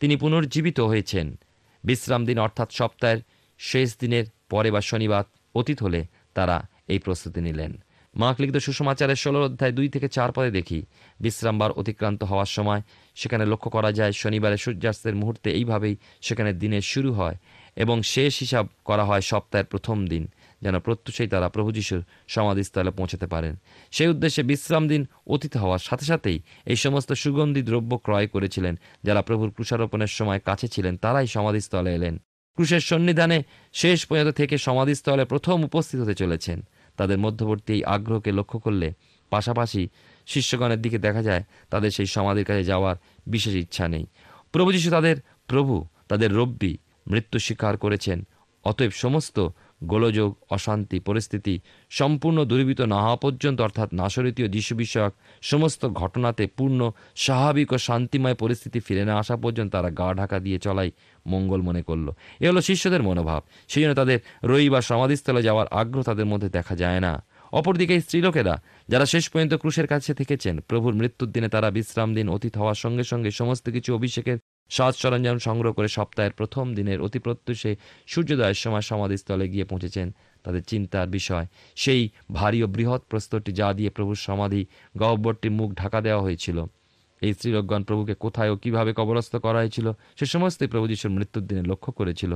তিনি 0.00 0.16
পুনর্জীবিত 0.16 0.80
হয়েছেন। 0.80 1.36
বিশ্রাম 1.84 2.24
দিন 2.26 2.38
অর্থাৎ 2.38 2.72
সপ্তাহের 2.72 3.18
শেষ 3.58 3.94
দিনের 4.00 4.24
পরে 4.50 4.70
বা 4.70 4.80
শনিবার 4.80 5.24
অতীত 5.54 5.82
হলে 5.82 6.04
তারা 6.34 6.62
এই 6.88 6.98
প্রস্তুতি 6.98 7.40
নিলেন। 7.40 7.84
মার্ক 8.16 8.36
লিখিত 8.40 8.56
সুষমাচারের 8.56 9.16
ষোলো 9.16 9.38
অধ্যায় 9.44 9.72
দুই 9.72 9.88
থেকে 9.88 10.08
চার 10.08 10.30
পদে 10.32 10.50
দেখি। 10.50 10.80
বিশ্রামবার 11.20 11.70
অতিক্রান্ত 11.72 12.20
হওয়ার 12.24 12.46
সময় 12.46 12.82
সেখানে 13.16 13.44
লক্ষ্য 13.46 13.70
করা 13.70 13.92
যায় 13.92 14.12
শনিবারে 14.12 14.56
সূর্যাস্তের 14.56 15.14
মুহূর্তে 15.14 15.48
এইভাবেই 15.50 15.94
সেখানে 16.22 16.50
দিনের 16.52 16.84
শুরু 16.92 17.12
হয় 17.12 17.36
এবং 17.76 17.96
শেষ 18.02 18.32
হিসাব 18.38 18.64
করা 18.84 19.04
হয় 19.04 19.20
সপ্তাহের 19.20 19.66
প্রথম 19.66 20.06
দিন, 20.06 20.24
যেন 20.62 20.78
প্রত্যুষেই 20.78 21.28
তারা 21.28 21.48
প্রভু 21.48 21.72
যিশুর 21.72 22.02
সমাধিস্থলে 22.28 22.90
পৌঁছাতে 22.90 23.26
পারেন। 23.26 23.54
সেই 23.92 24.08
উদ্দেশ্যে 24.08 24.42
বিশ্রাম 24.42 24.88
দিন 24.88 25.02
অতীত 25.26 25.56
হওয়ার 25.56 25.78
সাথে 25.78 26.04
সাথেই 26.04 26.38
এই 26.66 26.76
সমস্ত 26.76 27.12
সুগন্ধি 27.12 27.62
দ্রব্য 27.62 27.92
ক্রয় 27.96 28.26
করেছিলেন, 28.26 28.74
যারা 29.02 29.22
প্রভুর 29.22 29.50
ক্রুশারোপণের 29.50 30.12
সময় 30.18 30.40
কাছে 30.44 30.66
ছিলেন, 30.68 30.96
তারাই 30.96 31.26
সমাধিস্থলে 31.26 31.94
এলেন। 31.94 32.18
ক্রুশের 32.58 32.80
সন্নিধানে 32.80 33.42
শেষ 33.72 33.98
পর্যন্ত 34.06 34.30
থেকে 34.36 34.58
সমাধিস্থলে 34.58 35.24
প্রথম 35.24 35.56
উপস্থিত 35.64 35.98
হতে 36.00 36.14
চলেছেন। 36.14 36.58
তাদের 36.96 37.18
মধ্যবর্তী 37.18 37.72
এই 37.72 37.84
আগ্রহকে 37.84 38.30
লক্ষ্য 38.32 38.58
করলে 38.58 38.92
পাশাপাশি 39.30 39.88
শিষ্যগণের 40.26 40.80
দিকে 40.82 40.98
দেখা 40.98 41.22
যায়, 41.22 41.42
তাদের 41.70 41.90
সেই 41.90 42.06
সমাধির 42.06 42.44
কাছে 42.44 42.64
যাওয়ার 42.64 42.96
বিশেষ 43.26 43.54
ইচ্ছা 43.54 43.88
নেই। 43.88 44.06
প্রভু 44.52 44.72
যিশু 44.72 44.90
তাদের 44.90 45.16
প্রভু, 45.46 45.74
তাদের 46.08 46.34
রব্বি 46.34 46.78
মৃত্যু 47.06 47.38
স্বীকার 47.38 47.76
করেছেন। 47.76 48.26
অতএব 48.64 48.90
সমস্ত 48.90 49.48
গোলযোগ, 49.84 50.36
অশান্তি, 50.50 51.00
পরিস্থিতি 51.00 51.60
সম্পূর্ণ 51.90 52.44
দূরীভূত 52.44 52.80
না 52.80 53.02
হওয়া 53.02 53.16
পর্যন্ত 53.16 53.60
অর্থাৎ 53.60 53.94
নাশরিতীয় 53.94 54.48
যিশু 54.48 54.76
বিষয়ক 54.76 55.12
সমস্ত 55.42 55.86
ঘটনাতে 55.86 56.46
পূর্ণ, 56.46 56.90
স্বাভাবিক 57.16 57.72
ও 57.72 57.78
শান্তিময় 57.78 58.34
পরিস্থিতি 58.34 58.80
ফিরে 58.80 59.04
না 59.04 59.18
আসা 59.18 59.36
পর্যন্ত 59.36 59.72
তারা 59.72 59.90
গা 59.90 60.14
ঢাকা 60.14 60.38
দিয়ে 60.38 60.58
চলাই 60.58 60.90
মঙ্গল 61.26 61.60
মনে 61.60 61.82
করল। 61.82 62.10
এ 62.40 62.48
হলো 62.48 62.60
শিষ্যদের 62.60 63.02
মনোভাব। 63.02 63.42
সেই 63.68 63.82
জন্য 63.82 63.94
তাদের 63.94 64.18
রই 64.44 64.68
বা 64.68 64.80
সমাধিস্থলে 64.80 65.42
যাওয়ার 65.42 65.66
আগ্রহ 65.70 66.02
তাদের 66.02 66.26
মধ্যে 66.26 66.48
দেখা 66.48 66.76
যায় 66.76 67.00
না। 67.00 67.24
অপরদিকে 67.54 68.00
স্ত্রীলোকেরা, 68.00 68.54
যারা 68.88 69.06
শেষ 69.06 69.24
পর্যন্ত 69.28 69.54
ক্রুশের 69.54 69.86
কাছে 69.86 70.14
থেকেছেন, 70.14 70.60
প্রভুর 70.60 70.94
মৃত্যুর 70.94 71.30
দিনে 71.30 71.48
তারা 71.48 71.70
বিশ্রাম 71.70 72.14
দিন, 72.14 72.26
অতীত 72.28 72.54
হওয়ার 72.58 72.74
সঙ্গে 72.74 73.04
সঙ্গে 73.04 73.30
সমস্ত 73.30 73.70
কিছু 73.70 73.90
অভিষেকের 73.94 74.38
সাজ 74.70 74.94
সরঞ্জাম 74.94 75.38
সংগ্রহ 75.38 75.72
করে 75.72 75.88
সপ্তাহের 75.88 76.32
প্রথম 76.32 76.74
দিনের 76.74 76.98
অতি 77.00 77.18
প্রত্যুষে 77.18 77.76
সূর্যোদয়ের 78.06 78.54
সময় 78.54 78.80
সমাধিস্থলে 78.80 79.48
গিয়ে 79.48 79.64
পৌঁছেছেন 79.64 80.06
তাদের 80.44 80.62
চিন্তার 80.62 81.08
বিষয়। 81.08 81.46
সেই 81.76 82.02
ভারী 82.32 82.58
ও 82.62 82.66
বৃহৎ 82.66 83.02
প্রস্তরটি 83.10 83.52
যা 83.52 83.68
দিয়ে 83.72 83.90
প্রভুর 83.90 84.18
সমাধি 84.26 84.62
গহ্বরটির 84.98 85.50
মুখ 85.50 85.68
ঢাকা 85.74 85.98
দেওয়া 86.00 86.22
হয়েছিল। 86.22 86.58
এই 87.24 87.32
স্ত্রীলোকগণ 87.34 87.82
প্রভুকে 87.82 88.14
কোথায় 88.14 88.50
ও 88.50 88.56
কীভাবে 88.56 88.92
কবরস্থ 88.96 89.36
করা 89.36 89.58
হয়েছিল 89.58 89.86
সে 90.18 90.26
সমস্তই 90.26 90.66
প্রভু 90.66 90.86
যিশুর 90.88 91.10
মৃত্যুর 91.10 91.46
দিনে 91.46 91.62
লক্ষ্য 91.62 91.90
করেছিল। 91.92 92.32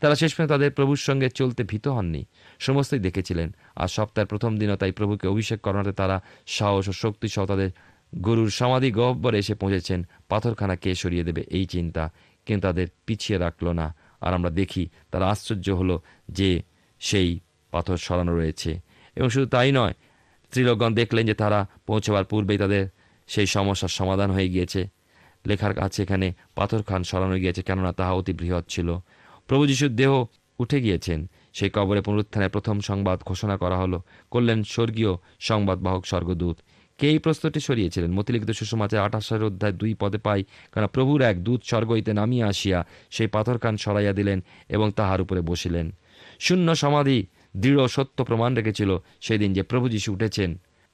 তারা 0.00 0.14
শেষ 0.14 0.30
পর্যন্ত 0.34 0.52
তাদের 0.52 0.70
প্রভুর 0.72 1.00
সঙ্গে 1.08 1.28
চলতে 1.30 1.60
ভীত 1.64 1.88
হননি। 1.88 2.22
সমস্তই 2.58 2.98
দেখেছিলেন। 2.98 3.48
আর 3.76 3.88
সপ্তাহের 3.88 4.26
প্রথম 4.26 4.52
দিনও 4.56 4.76
তাই 4.76 4.92
প্রভুকে 4.92 5.26
অভিষেক 5.28 5.60
করাতে 5.60 5.92
তারা 5.92 6.16
সাহস 6.46 6.84
ও 6.88 6.92
শক্তি 6.92 7.28
সহ 7.28 7.44
তাদের 7.46 7.70
গরুর 8.14 8.50
সমাধি 8.50 8.90
গহ্বরে 8.90 9.38
এসে 9.38 9.54
পৌঁছেছেন। 9.54 10.00
পাথরখানা 10.28 10.76
কে 10.76 10.90
সরিয়ে 10.94 11.24
দেবে 11.24 11.42
এই 11.50 11.64
চিন্তা 11.64 12.04
কিন্তু 12.46 12.62
তাদের 12.68 12.86
পিছিয়ে 13.06 13.38
রাখল 13.38 13.66
না। 13.72 13.86
আর 14.20 14.34
আমরা 14.34 14.50
দেখি 14.50 14.84
তারা 15.10 15.26
আশ্চর্য 15.28 15.70
হলো 15.70 15.96
যে 16.28 16.50
সেই 17.00 17.30
পাথর 17.70 17.96
সরানো 17.96 18.32
রয়েছে। 18.36 18.70
এবং 19.16 19.28
শুধু 19.28 19.46
তাই 19.46 19.72
নয়, 19.72 19.94
স্ত্রীলোকগণ 20.44 20.94
দেখলেন 20.94 21.26
যে 21.26 21.34
তারা 21.34 21.66
পৌঁছবার 21.86 22.24
পূর্বেই 22.24 22.58
তাদের 22.58 22.84
সেই 23.32 23.48
সমস্যার 23.54 23.92
সমাধান 23.98 24.30
হয়ে 24.30 24.48
গিয়েছে। 24.48 24.80
লেখার 25.46 25.74
কাছে 25.74 25.98
এখানে 26.02 26.26
পাথর 26.54 26.80
খান 26.82 27.02
সরানো 27.10 27.36
গিয়েছে, 27.42 27.62
কেননা 27.62 27.92
তাহা 27.92 28.12
অতি 28.12 28.32
বৃহৎ 28.32 28.64
ছিল। 28.68 28.88
প্রভু 29.48 29.62
যিশুর 29.66 29.92
দেহ 30.00 30.12
উঠে 30.58 30.78
গিয়েছেন। 30.80 31.20
সেই 31.56 31.70
কবরে 31.72 32.00
পুনরুত্থানের 32.00 32.50
প্রথম 32.50 32.76
সংবাদ 32.80 33.18
ঘোষণা 33.26 33.56
করা 33.56 33.76
হলো, 33.82 33.98
করলেন 34.30 34.58
স্বর্গীয় 34.74 35.12
সংবাদবাহক 35.48 36.02
স্বর্গদূত। 36.06 36.56
কে 36.98 37.06
এই 37.10 37.18
প্রস্তরটি 37.18 37.60
সরিয়েছিলেন? 37.60 38.10
মতিলিখিত 38.12 38.50
সুষমাচার 38.50 39.04
আঠাশের 39.06 39.42
অধ্যায় 39.42 39.74
দুই 39.80 39.92
পদে 39.94 40.18
পাই 40.18 40.40
কেন 40.74 40.84
প্রভুর 40.86 41.20
এক 41.30 41.36
দূত 41.44 41.60
স্বর্গ 41.64 41.88
হইতে 41.90 42.12
নামিয়া 42.12 42.46
আসিয়া 42.48 42.78
সেই 43.10 43.26
পাথর 43.26 43.56
খান 43.58 43.74
সরাইয়া 43.76 44.12
দিলেন 44.12 44.38
এবং 44.68 44.86
তাহার 44.96 45.20
উপরে 45.20 45.40
বসিলেন। 45.40 45.86
শূন্য 46.40 46.68
সমাধি, 46.82 47.18
দৃঢ় 47.56 47.86
সত্য 47.86 48.18
প্রমাণ 48.24 48.50
রেখেছিল 48.54 48.90
সেই 49.20 49.38
দিন 49.38 49.50
যে 49.52 49.62
প্রভু 49.62 49.86
যিশু 49.88 50.08
উঠেছেন। 50.12 50.50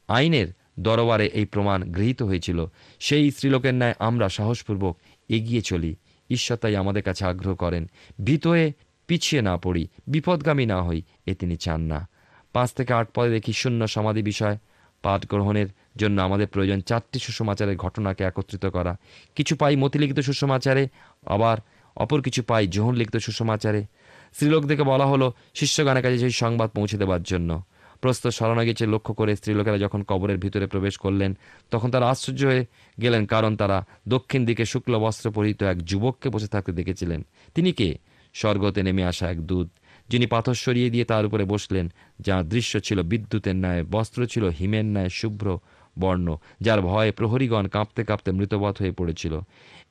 আইনের 0.09 0.49
দরবারে 0.81 1.27
এই 1.27 1.45
প্রমাণ 1.45 1.93
গৃহীত 1.93 2.23
হয়েছিল। 2.23 2.67
সেই 3.01 3.31
স্ত্রীলোকের 3.31 3.75
ন্যায় 3.75 3.95
আমরা 3.99 4.29
সাহসপূর্বক 4.29 4.99
এগিয়ে 5.29 5.63
চলি। 5.63 5.97
ঈশ্বর 6.31 6.57
তাই 6.57 6.77
আমাদের 6.77 7.03
কাছে 7.03 7.25
আগ্রহ 7.25 7.55
করেন, 7.55 7.91
ভীত 8.25 8.47
হয়ে 8.47 8.73
পিছিয়ে 9.07 9.43
না 9.43 9.57
পড়ি, 9.57 9.89
বিপদগামী 10.07 10.67
না 10.67 10.83
হই, 10.83 11.03
এ 11.27 11.35
তিনি 11.35 11.57
চান 11.57 11.81
না। 11.81 12.09
পাঁচ 12.53 12.73
থেকে 12.73 12.95
আট 12.95 13.09
পদে 13.15 13.31
দেখি 13.31 13.53
শূন্য 13.53 13.89
সমাধি 13.89 14.23
বিষয়। 14.23 14.59
পাঠ 15.03 15.27
গ্রহণের 15.27 15.67
জন্য 15.97 16.23
আমাদের 16.23 16.49
প্রয়োজন 16.49 16.81
চারটি 16.81 17.19
সুষমাচারের 17.19 17.77
ঘটনাকে 17.77 18.25
একত্রিত 18.25 18.67
করা। 18.67 18.97
কিছু 19.35 19.57
পাই 19.57 19.77
মতিলিখিত 19.77 20.21
সুষমাচারে, 20.21 20.89
আবার 21.27 21.59
অপর 21.97 22.23
কিছু 22.23 22.43
পাই 22.43 22.67
জোহন 22.67 22.95
লিখিত 22.95 23.17
সুষমাচারে। 23.17 23.87
স্ত্রীলোকদেরকে 24.33 24.83
বলা 24.83 25.07
হলো 25.07 25.33
শিষ্যগানের 25.55 26.03
কাছে 26.03 26.19
সেই 26.19 26.31
সংবাদ 26.31 26.71
পৌঁছে 26.71 26.99
দেওয়ার 26.99 27.23
জন্য। 27.23 27.63
প্রস্তুত 28.01 28.33
গেছে 28.65 28.87
লক্ষ্য 28.87 29.15
করে 29.15 29.37
স্ত্রীলোকেরা 29.37 29.79
যখন 29.79 30.03
কবরের 30.03 30.39
ভিতরে 30.39 30.67
প্রবেশ 30.67 30.97
করলেন, 30.97 31.31
তখন 31.71 31.91
তারা 31.91 32.11
আশ্চর্য 32.11 32.45
হয়ে 32.45 32.67
গেলেন, 33.01 33.27
কারণ 33.27 33.57
তারা 33.57 33.85
দক্ষিণ 34.09 34.45
দিকে 34.45 34.65
শুক্ল 34.65 34.99
বস্ত্র 34.99 35.31
পরিহিত 35.31 35.63
এক 35.63 35.85
যুবককে 35.85 36.29
বসে 36.29 36.47
থাকতে 36.47 36.73
দেখেছিলেন। 36.73 37.25
তিনি 37.55 37.73
কে? 37.73 37.99
স্বর্গতে 38.35 38.83
নেমে 38.83 39.05
আসা 39.05 39.31
এক 39.31 39.47
দূত, 39.47 39.69
যিনি 40.09 40.27
পাথর 40.27 40.55
সরিয়ে 40.55 40.91
দিয়ে 40.91 41.05
তার 41.05 41.27
উপরে 41.27 41.45
বসলেন, 41.45 41.93
যার 42.21 42.49
দৃশ্য 42.49 42.81
ছিল 42.81 43.03
বিদ্যুতের 43.03 43.57
ন্যায়, 43.57 43.83
বস্ত্র 43.85 44.27
ছিল 44.27 44.45
হিমের 44.49 44.85
ন্যায়, 44.85 45.09
শুভ্র 45.09 45.59
বর্ণ, 45.99 46.37
যার 46.61 46.81
ভয়ে 46.83 47.13
প্রহরীগণ 47.13 47.69
কাঁপতে 47.69 48.05
কাঁপতে 48.05 48.33
মৃতবৎ 48.33 48.79
হয়ে 48.81 48.91
পড়েছিল। 48.91 49.41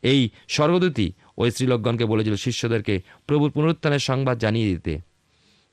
এই 0.04 0.30
স্বর্গদূতই 0.48 1.12
ওই 1.38 1.52
স্ত্রীলোকগণকে 1.52 2.06
বলেছিল, 2.06 2.36
শিষ্যদেরকে 2.36 3.02
প্রভুর 3.28 3.52
পুনরুত্থানের 3.52 4.00
সংবাদ 4.00 4.40
জানিয়ে 4.40 4.68
দিতে। 4.68 5.00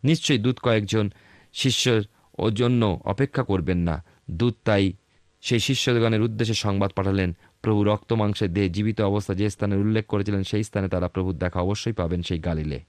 নিশ্চয়ই 0.04 0.38
দূত 0.38 0.58
কয়েকজন 0.62 1.10
শিষ্যর 1.52 2.02
ও 2.38 2.50
জন্য 2.50 3.00
অপেক্ষা 3.04 3.42
করবেন 3.42 3.78
না। 3.78 4.04
দূত 4.30 4.56
তাই 4.64 4.92
সেই 5.40 5.60
শিষ্যগণের 5.60 6.22
উদ্দেশ্যে 6.22 6.54
সংবাদ 6.54 6.90
পাঠালেন, 6.90 7.36
প্রভু 7.62 7.84
রক্ত 7.84 8.12
মাংসের 8.12 8.52
দেহে 8.52 8.68
জীবিত 8.68 9.00
অবস্থা 9.00 9.34
যে 9.34 9.50
স্থানের 9.50 9.78
উল্লেখ 9.78 10.06
করেছিলেন, 10.06 10.42
সেই 10.42 10.64
স্থানে 10.64 10.88
তারা 10.88 11.08
প্রভুর 11.08 11.34
দেখা 11.34 11.60
অবশ্যই 11.60 11.92
পাবেন 11.92 12.22
সেই 12.22 12.38
গালিলে। 12.38 12.80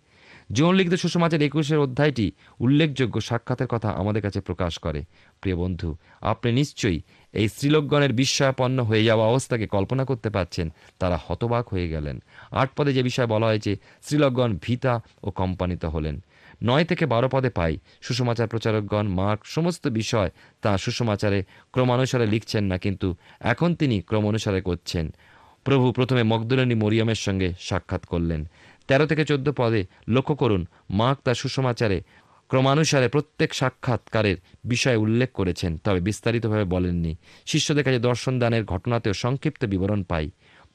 জীবন 0.52 0.76
লিখিত 0.76 1.34
একুশের 1.34 1.78
অধ্যায়টি 1.78 2.32
উল্লেখযোগ্য 2.60 3.22
সাক্ষাতের 3.22 3.68
কথা 3.68 3.90
আমাদের 3.90 4.22
কাছে 4.22 4.42
প্রকাশ 4.42 4.78
করে। 4.78 5.04
প্রিয় 5.42 5.56
বন্ধু, 5.56 5.96
আপনি 6.22 6.52
নিশ্চয়ই 6.52 7.02
এই 7.34 7.48
স্ত্রীলোকগণের 7.48 8.14
বিস্ময়াপন্ন 8.14 8.84
হয়ে 8.84 9.04
যাওয়া 9.04 9.28
অবস্থাকে 9.28 9.68
কল্পনা 9.68 10.06
করতে 10.06 10.30
পারছেন, 10.30 10.74
তারা 11.00 11.20
হতবাক 11.28 11.70
হয়ে 11.70 11.90
গেলেন। 11.90 12.24
আট 12.52 12.70
পদে 12.76 12.94
যে 12.94 13.04
বিষয় 13.04 13.28
বলা 13.28 13.46
হয়েছে, 13.46 13.76
স্ত্রীলোকগণ 14.02 14.58
ভীতা 14.62 15.02
ও 15.24 15.32
কম্পানিত 15.32 15.86
হলেন। 15.86 16.24
নয় 16.64 16.86
থেকে 16.86 17.06
বারো 17.06 17.28
পদে 17.30 17.50
পাই। 17.50 17.74
সুষমাচার 18.02 18.48
প্রচারকগণ, 18.48 19.06
মার্ক, 19.08 19.42
সমস্ত 19.46 19.88
বিষয় 20.00 20.30
তা 20.62 20.72
সুষমাচারে 20.78 21.40
ক্রমানুসারে 21.72 22.26
লিখছেন 22.26 22.64
না, 22.64 22.78
কিন্তু 22.78 23.08
এখন 23.40 23.70
তিনি 23.76 24.02
ক্রমানুসারে 24.02 24.62
করছেন। 24.62 25.06
প্রভু 25.66 25.86
প্রথমে 25.92 26.24
মগদুলানী 26.24 26.76
মরিয়মের 26.76 27.16
সঙ্গে 27.16 27.50
সাক্ষাৎ 27.60 28.06
করলেন। 28.06 28.42
তেরো 28.88 29.06
থেকে 29.06 29.24
চোদ্দ 29.26 29.48
পদে 29.52 29.82
লক্ষ্য 30.08 30.36
করুন, 30.36 30.62
মার্ক 30.90 31.20
তার 31.26 31.36
সুষমাচারে 31.36 32.00
ক্রমানুসারে 32.50 33.08
প্রত্যেক 33.08 33.50
সাক্ষাৎকারের 33.54 34.38
বিষয়ে 34.66 34.96
উল্লেখ 34.96 35.30
করেছেন, 35.32 35.72
তবে 35.78 36.00
বিস্তারিতভাবে 36.00 36.66
বলেননি। 36.66 37.16
শিষ্যদের 37.46 37.84
কাছে 37.84 38.00
দর্শন 38.00 38.34
দানের 38.40 38.64
ঘটনাতেও 38.66 39.14
সংক্ষিপ্ত 39.14 39.62
বিবরণ 39.66 40.02
পাই। 40.04 40.26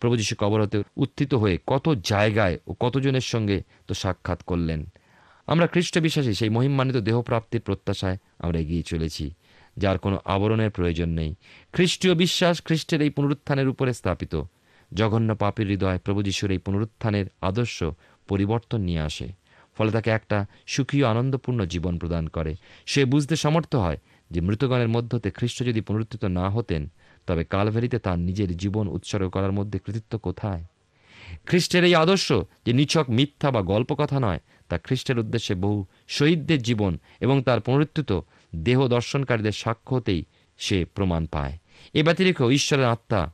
প্রভু 0.01 0.15
যীশু 0.17 0.35
কবর 0.39 0.59
হতে 0.63 0.79
উত্থিত 0.97 1.33
হয়ে 1.35 1.57
কত 1.67 1.87
জায়গায় 2.05 2.57
ও 2.67 2.71
কতজনের 2.81 3.27
সঙ্গে 3.33 3.63
তো 3.87 3.93
সাক্ষাৎ 3.95 4.43
করলেন। 4.43 4.81
আমরা 5.49 5.67
খ্রিস্ট 5.73 5.95
বিশ্বাসী 6.07 6.33
সেই 6.35 6.51
মহিমান্বিত 6.57 6.99
দেহপ্রাপ্তির 7.09 7.67
প্রত্যাশায় 7.67 8.19
আমরা 8.45 8.59
এগিয়ে 8.59 8.83
চলেছি, 8.83 9.25
যার 9.77 9.97
কোনো 9.99 10.17
আবরণের 10.35 10.71
প্রয়োজন 10.71 11.09
নেই। 11.09 11.31
খ্রিস্টীয় 11.75 12.15
বিশ্বাস 12.15 12.57
খ্রিস্টের 12.67 13.01
এই 13.03 13.13
পুনরুত্থানের 13.17 13.69
উপরে 13.69 13.93
স্থাপিত। 13.93 14.35
জঘন্য 14.93 15.31
পাপের 15.35 15.67
হৃদয় 15.67 15.99
প্রভু 16.05 16.21
যিশুর 16.23 16.51
এই 16.51 16.59
পুনরুত্থানের 16.59 17.27
আদর্শ 17.41 17.79
পরিবর্তন 18.29 18.81
নিয়ে 18.81 19.03
আসে, 19.09 19.29
ফলে 19.77 19.91
তাকে 19.91 20.11
একটা 20.11 20.39
সুখী 20.67 20.99
আনন্দপূর্ণ 21.13 21.61
জীবন 21.65 21.95
প্রদান 21.99 22.25
করে। 22.27 22.53
সে 22.87 23.03
বুঝতে 23.05 23.35
সমর্থ 23.37 23.73
হয় 23.85 23.99
যে 24.31 24.41
মৃতগণের 24.41 24.89
মধ্যতে 24.89 25.29
খ্রিস্ট 25.31 25.59
যদি 25.63 25.81
পুনরুত্থিত 25.81 26.25
না 26.39 26.47
হতেন, 26.51 26.83
তবে 27.27 27.43
কালভেরিতে 27.45 27.99
তার 27.99 28.19
নিজের 28.19 28.51
জীবন 28.57 28.85
উৎসর্গ 28.89 29.27
করার 29.29 29.53
মধ্যে 29.53 29.79
কৃতিত্ব 29.79 30.13
কোথায়? 30.19 30.65
খ্রিস্টের 31.47 31.83
এই 31.85 31.95
আদর্শ 31.95 32.29
যে 32.65 32.73
নিছক 32.73 33.07
মিথ্যা 33.11 33.49
বা 33.51 33.61
গল্প 33.63 33.91
কথা 33.95 34.19
নয় 34.21 34.41
তা 34.69 34.79
খ্রিস্টের 34.79 35.19
উদ্দেশ্যে 35.19 35.55
বহু 35.55 35.85
শহীদদের 36.09 36.63
জীবন 36.63 36.99
এবং 37.21 37.43
তার 37.43 37.61
পুনরুত্থিত 37.61 38.21
দেহ 38.57 38.89
দর্শনকারীদের 38.89 39.53
সাক্ষ্য 39.53 39.97
হতেই 39.97 40.25
সে 40.59 40.85
প্রমাণ 40.85 41.27
পায়। 41.27 41.59
এ 41.95 42.03
ব্যতিরিক্ত 42.03 42.43
ঈশ্বরের 42.43 42.85
আত্মা 42.85 43.33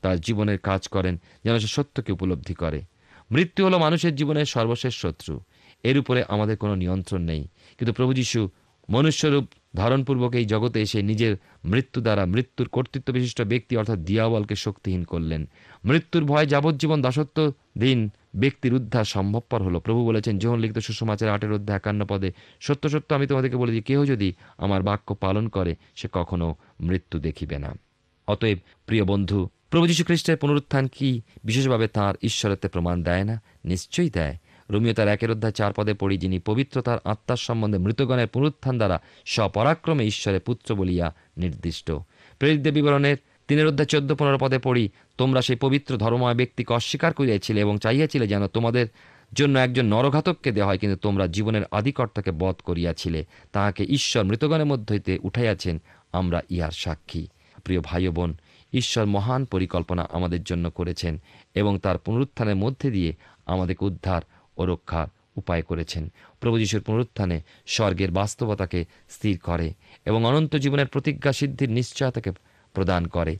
তার 0.00 0.20
জীবনের 0.20 0.58
কাজ 0.58 0.88
করেন 0.88 1.20
যেন 1.44 1.58
সে 1.58 1.66
সত্যকে 1.66 2.12
উপলব্ধি 2.12 2.54
করে। 2.54 2.82
মৃত্যু 3.30 3.64
হলো 3.64 3.78
মানুষের 3.78 4.14
জীবনের 4.14 4.44
সর্বশেষ 4.44 4.94
শত্রু। 4.94 5.40
এর 5.82 5.98
উপরে 5.98 6.24
আমাদের 6.28 6.56
কোনো 6.56 6.74
নিয়ন্ত্রণ 6.74 7.20
নেই। 7.20 7.48
কিন্তু 7.78 7.92
প্রভু 7.92 8.12
যীশু 8.12 8.48
মনুষ্যরূপ 8.90 9.44
ধারণপূর্বক 9.76 10.34
এই 10.34 10.44
জগতে 10.44 10.80
এসে 10.80 11.02
নিজের 11.02 11.36
মৃত্যু 11.64 12.00
দ্বারা 12.00 12.26
মৃত্যুর 12.26 12.68
কর্তৃত্ব 12.68 13.12
বিশিষ্ট 13.12 13.42
ব্যক্তি 13.42 13.76
অর্থাৎ 13.76 13.98
দিয়াবলকে 13.98 14.54
শক্তিহীন 14.54 15.04
করলেন। 15.04 15.48
মৃত্যুর 15.84 16.24
ভয় 16.24 16.46
যাবজ্জীবন 16.46 17.02
দাসত্ব 17.02 17.52
দিন 17.78 18.10
ব্যক্তির 18.34 18.74
উদ্ধার 18.74 19.04
সম্ভবপর 19.04 19.62
হলো। 19.62 19.80
প্রভু 19.80 20.06
বলেছেন 20.06 20.38
যোহন 20.38 20.58
লিখিত 20.58 20.78
সুষমাচার 20.78 21.28
আটের 21.28 21.52
অধ্যায় 21.52 21.76
একান্ন 21.76 22.06
পদে, 22.06 22.32
সত্য 22.60 22.88
সত্য 22.88 23.14
আমি 23.14 23.26
তোমাদেরকে 23.26 23.56
বলেছি 23.56 23.82
কেউ 23.82 24.06
যদি 24.06 24.32
আমার 24.58 24.82
বাক্য 24.82 25.14
পালন 25.14 25.48
করে, 25.48 25.76
সে 25.96 26.08
কখনো 26.12 26.54
মৃত্যু 26.80 27.18
দেখিবে 27.18 27.58
না। 27.58 27.74
অতএব, 28.28 28.58
প্রিয় 28.86 29.04
বন্ধু, 29.04 29.48
প্রভু 29.70 29.86
যীশু 29.86 30.04
খ্রিস্টের 30.04 30.36
পুনরুত্থান 30.36 30.86
কি 30.86 31.22
বিশেষভাবে 31.44 31.88
তাঁর 31.88 32.16
ঈশ্বরত্বে 32.22 32.68
প্রমাণ 32.68 33.02
দেয় 33.02 33.24
না? 33.24 33.42
নিশ্চয়ই 33.64 34.10
দেয়। 34.10 34.36
রোমিও 34.70 34.94
তার 34.94 35.08
একের 35.08 35.30
অধ্যায় 35.30 35.52
চার 35.52 35.72
পদে 35.72 35.94
পড়ি, 35.94 36.18
যিনি 36.18 36.38
পবিত্রতার 36.38 36.98
আত্মার 37.04 37.36
সম্বন্ধে 37.36 37.78
মৃতগণের 37.78 38.26
পুনরুত্থান 38.26 38.76
দ্বারা 38.76 39.00
স্বপরাক্রমে 39.26 40.04
ঈশ্বরের 40.04 40.40
পুত্র 40.40 40.74
বলিয়া 40.74 41.14
নির্দিষ্ট। 41.36 41.92
প্রেরিতদের 42.38 42.72
বিবরণের 42.72 43.16
তিনের 43.48 43.66
অধ্যায় 43.66 43.86
চোদ্দ 43.86 44.14
পনেরো 44.14 44.38
পদে 44.38 44.58
পড়ি 44.58 44.88
তোমরা 45.20 45.40
সেই 45.42 45.56
পবিত্র 45.56 45.92
ধর্মময় 45.96 46.34
ব্যক্তিকে 46.34 46.74
অস্বীকার 46.74 47.12
করিয়াছিলে 47.14 47.58
এবং 47.60 47.74
চাইয়াছিলে 47.78 48.26
যেন 48.32 48.42
তোমাদের 48.46 48.86
জন্য 49.32 49.54
একজন 49.58 49.86
নরঘাতককে 49.86 50.50
দেওয়া 50.52 50.68
হয়, 50.68 50.78
কিন্তু 50.78 50.96
তোমরা 50.96 51.24
জীবনের 51.26 51.64
আদিকর্তাকে 51.70 52.32
বধ 52.42 52.56
করিয়াছিলে। 52.64 53.20
তাহাকে 53.52 53.82
ঈশ্বর 53.96 54.22
মৃতগণের 54.24 54.70
মধ্য 54.72 54.86
হইতে 54.92 55.12
উঠাইয়াছেন, 55.22 55.76
আমরা 56.12 56.38
ইহার 56.50 56.74
সাক্ষী। 56.82 57.22
প্রিয় 57.64 57.80
ভাই 57.80 58.08
বোন 58.08 58.30
ঈশ্বর 58.72 59.04
মহান 59.06 59.42
পরিকল্পনা 59.44 60.02
আমাদের 60.12 60.42
জন্য 60.42 60.64
করেছেন 60.70 61.14
এবং 61.54 61.72
তার 61.78 61.96
পুনরুত্থানের 61.98 62.56
মধ্যে 62.56 62.88
দিয়ে 62.90 63.10
আমাদেরকে 63.46 63.84
উদ্ধার 63.84 64.22
ও 64.56 64.62
রক্ষার 64.66 65.08
উপায় 65.36 65.62
করেছেন। 65.62 66.04
প্রভু 66.40 66.56
যিশুর 66.58 66.82
পুনরুত্থানে 66.82 67.36
স্বর্গের 67.66 68.10
বাস্তবতাকে 68.10 68.80
স্থির 69.10 69.38
করে 69.38 69.68
এবং 70.04 70.20
অনন্ত 70.24 70.52
জীবনের 70.56 70.86
প্রতিজ্ঞা 70.86 71.32
সিদ্ধির 71.32 71.70
নিশ্চয়তাকে 71.70 72.30
প্রদান 72.74 73.02
করে। 73.06 73.34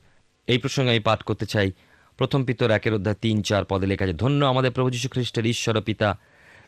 এই 0.48 0.58
প্রসঙ্গে 0.58 0.90
আমি 0.90 1.00
পাঠ 1.00 1.20
করতে 1.22 1.46
চাই। 1.46 1.68
প্রথম 2.18 2.40
পিতর 2.44 2.70
একের 2.70 2.94
অধ্যায় 2.94 3.18
তিন 3.20 3.36
চার 3.42 3.64
পদে 3.64 3.86
লেখা 3.86 4.04
আছে, 4.04 4.14
ধন্য 4.14 4.40
আমাদের 4.44 4.72
প্রভু 4.72 4.90
যীশু 4.90 5.08
খ্রিস্টের 5.08 5.46
ঈশ্বর 5.46 5.80
পিতা। 5.80 6.08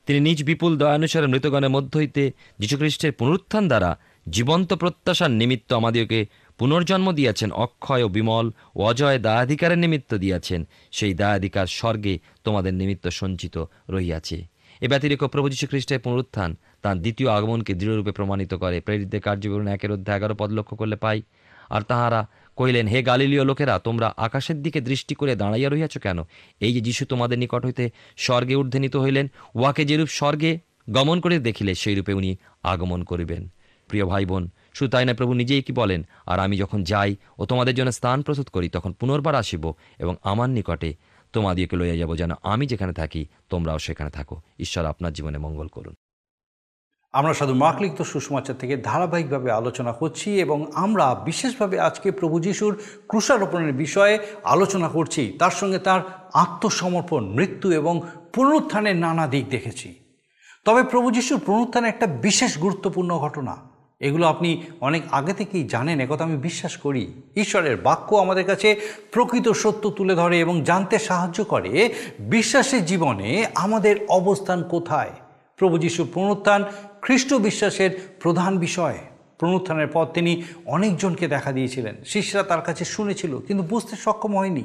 তিনি 0.06 0.20
নিজ 0.20 0.38
বিপুল 0.44 0.72
দয়ানুসারে 0.78 1.26
মৃতগণের 1.26 1.70
মধ্য 1.70 1.92
হইতে 1.96 2.22
যীশুখ্রিস্টের 2.58 3.12
পুনরুত্থান 3.12 3.64
দ্বারা 3.68 3.90
জীবন্ত 4.26 4.70
প্রত্যাশার 4.74 5.30
নিমিত্ত 5.30 5.70
আমাদিওকে 5.72 6.20
পুনর্জন্ম 6.58 7.08
দিয়াছেন, 7.12 7.50
অক্ষয় 7.64 8.02
ও 8.02 8.08
বিমল 8.08 8.46
ও 8.76 8.80
অজয় 8.90 9.18
দায়াধিকারের 9.18 9.78
নিমিত্ত 9.78 10.14
দিয়াছেন। 10.14 10.61
সেই 10.90 11.14
দায়াধিকার 11.14 11.66
স্বর্গে 11.78 12.14
তোমাদের 12.44 12.74
নিমিত্ত 12.74 13.06
সঞ্চিত 13.08 13.56
রহিয়াছে। 13.90 14.38
এ 14.80 14.87
ব্যতিরেক 14.88 15.24
প্রভু 15.24 15.48
যীশু 15.48 15.66
খ্রিস্টের 15.66 16.00
পুনরুত্থান 16.00 16.50
তাঁর 16.82 16.96
দ্বিতীয় 16.96 17.28
আগমনকে 17.30 17.72
দৃঢ়রূপে 17.74 18.12
প্রমাণিত 18.12 18.52
করে। 18.54 18.76
প্রেরিতদের 18.80 19.20
কার্যবিবরণ 19.20 19.68
একের 19.68 19.90
অধ্যায় 19.92 20.18
এগারো 20.18 20.35
পদ 20.38 20.50
লক্ষ্য 20.52 20.74
করলে 20.76 20.96
পাই, 20.96 21.18
আর 21.70 21.82
তাহারা 21.82 22.20
কহিলেন, 22.56 22.86
হে 22.86 23.02
গালিলীয় 23.02 23.44
লোকেরা, 23.44 23.78
তোমরা 23.78 24.14
আকাশের 24.16 24.62
দিকে 24.62 24.80
দৃষ্টি 24.80 25.14
করে 25.14 25.36
দাঁড়াইয়া 25.36 25.70
রহিয়াছ 25.70 25.98
কেন? 25.98 26.22
এই 26.60 26.74
যে 26.74 26.80
যিশু 26.80 27.04
তোমাদের 27.06 27.38
নিকট 27.38 27.64
হইতে 27.64 27.90
স্বর্গে 28.16 28.54
ঊর্ধ্বনীত 28.54 28.96
হইলেন, 28.96 29.30
উহাকে 29.54 29.84
যেরূপ 29.84 30.08
স্বর্গে 30.08 30.58
গমন 30.90 31.20
করে 31.20 31.38
দেখিলে 31.38 31.74
সেই 31.74 31.94
রূপে 31.94 32.12
উনি 32.12 32.36
আগমন 32.62 33.04
করিবেন। 33.04 33.48
প্রিয় 33.88 34.06
ভাই 34.06 34.24
বোন 34.24 34.48
শুধু 34.74 34.90
তাই 34.90 35.04
না 35.04 35.14
প্রভু 35.14 35.34
নিজেই 35.34 35.62
কি 35.62 35.72
বলেন, 35.72 36.06
আর 36.26 36.38
আমি 36.40 36.56
যখন 36.56 36.82
যাই 36.82 37.16
ও 37.38 37.44
তোমাদের 37.44 37.74
জন্য 37.74 37.92
স্থান 37.92 38.22
প্রস্তুত 38.22 38.48
করি, 38.48 38.68
তখন 38.68 38.92
পুনর্বার 38.92 39.34
আসিব 39.34 39.72
এবং 39.98 40.16
আমার 40.22 40.50
নিকটে 40.50 40.94
তোমাদিওকে 41.32 41.76
লইয়া 41.76 41.96
যাব, 41.96 42.16
যেন 42.16 42.30
আমি 42.42 42.66
যেখানে 42.66 42.92
থাকি, 42.92 43.26
তোমরাও 43.48 43.78
সেখানে 43.78 44.10
থাকো। 44.10 44.40
ঈশ্বর 44.58 44.84
আপনার 44.84 45.12
জীবনে 45.12 45.38
মঙ্গল 45.38 45.68
করুন। 45.68 45.94
আমরা 47.12 47.35
সাধু 47.35 47.55
মাকলিক 47.55 47.92
তো 47.94 48.05
সুষমাচার 48.05 48.57
থেকে 48.57 48.77
ধারাবাহিকভাবে 48.77 49.53
আলোচনা 49.53 49.92
করছি 49.92 50.40
এবং 50.40 50.66
আমরা 50.75 51.14
বিশেষভাবে 51.25 51.81
আজকে 51.81 52.11
প্রভু 52.11 52.40
যিশুর 52.40 52.79
ক্রুশারোপণের 53.09 53.72
বিষয়ে 53.72 54.18
আলোচনা 54.44 54.88
করছি। 54.88 55.37
তার 55.38 55.51
সঙ্গে 55.51 55.79
তার 55.79 56.01
আত্মসমর্পণ, 56.33 57.25
মৃত্যু 57.25 57.70
এবং 57.70 58.01
পুনরুত্থানের 58.33 58.96
নানা 58.96 59.27
দিক 59.27 59.48
দেখেছি। 59.48 59.94
তবে 60.64 60.83
প্রভু 60.83 61.11
যিশুর 61.11 61.40
পুনরুত্থান 61.46 61.85
একটা 61.85 62.07
বিশেষ 62.07 62.59
গুরুত্বপূর্ণ 62.59 63.18
ঘটনা। 63.18 63.57
এগুলো 64.01 64.27
আপনি 64.27 64.62
অনেক 64.81 65.03
আগে 65.11 65.33
থেকেই 65.33 65.64
জানেন 65.64 66.01
একথা 66.01 66.25
আমি 66.25 66.37
বিশ্বাস 66.37 66.77
করি। 66.77 67.22
ঈশ্বরের 67.37 67.77
বাক্য 67.77 68.16
আমাদের 68.16 68.44
কাছে 68.44 68.81
প্রকৃত 69.12 69.48
সত্য 69.48 69.90
তুলে 69.90 70.14
ধরে 70.14 70.40
এবং 70.40 70.62
জানতে 70.62 70.98
সাহায্য 70.98 71.44
করে। 71.44 71.94
বিশ্বাসের 72.20 72.87
জীবনে 72.87 73.46
আমাদের 73.55 73.96
অবস্থান 74.09 74.62
কোথায়? 74.62 75.11
প্রভু 75.57 75.79
যিশুর 75.79 76.09
পুনরুত্থান 76.14 76.64
খ্রিস্ট 77.02 77.34
বিশ্বাসের 77.34 77.90
প্রধান 78.20 78.58
বিষয় 78.58 78.98
প্রণুত্থানের 79.38 79.86
পর 79.86 80.06
তিনি 80.06 80.42
অনেকজনকে 80.66 81.28
দেখা 81.28 81.52
দিয়েছিলেন। 81.52 81.94
শিষ্যরা 82.04 82.42
তার 82.42 82.62
কাছে 82.62 82.84
শুনেছিল, 82.84 83.38
কিন্তু 83.38 83.64
বুঝতে 83.64 83.96
সক্ষম 83.96 84.36
হয়নি। 84.36 84.64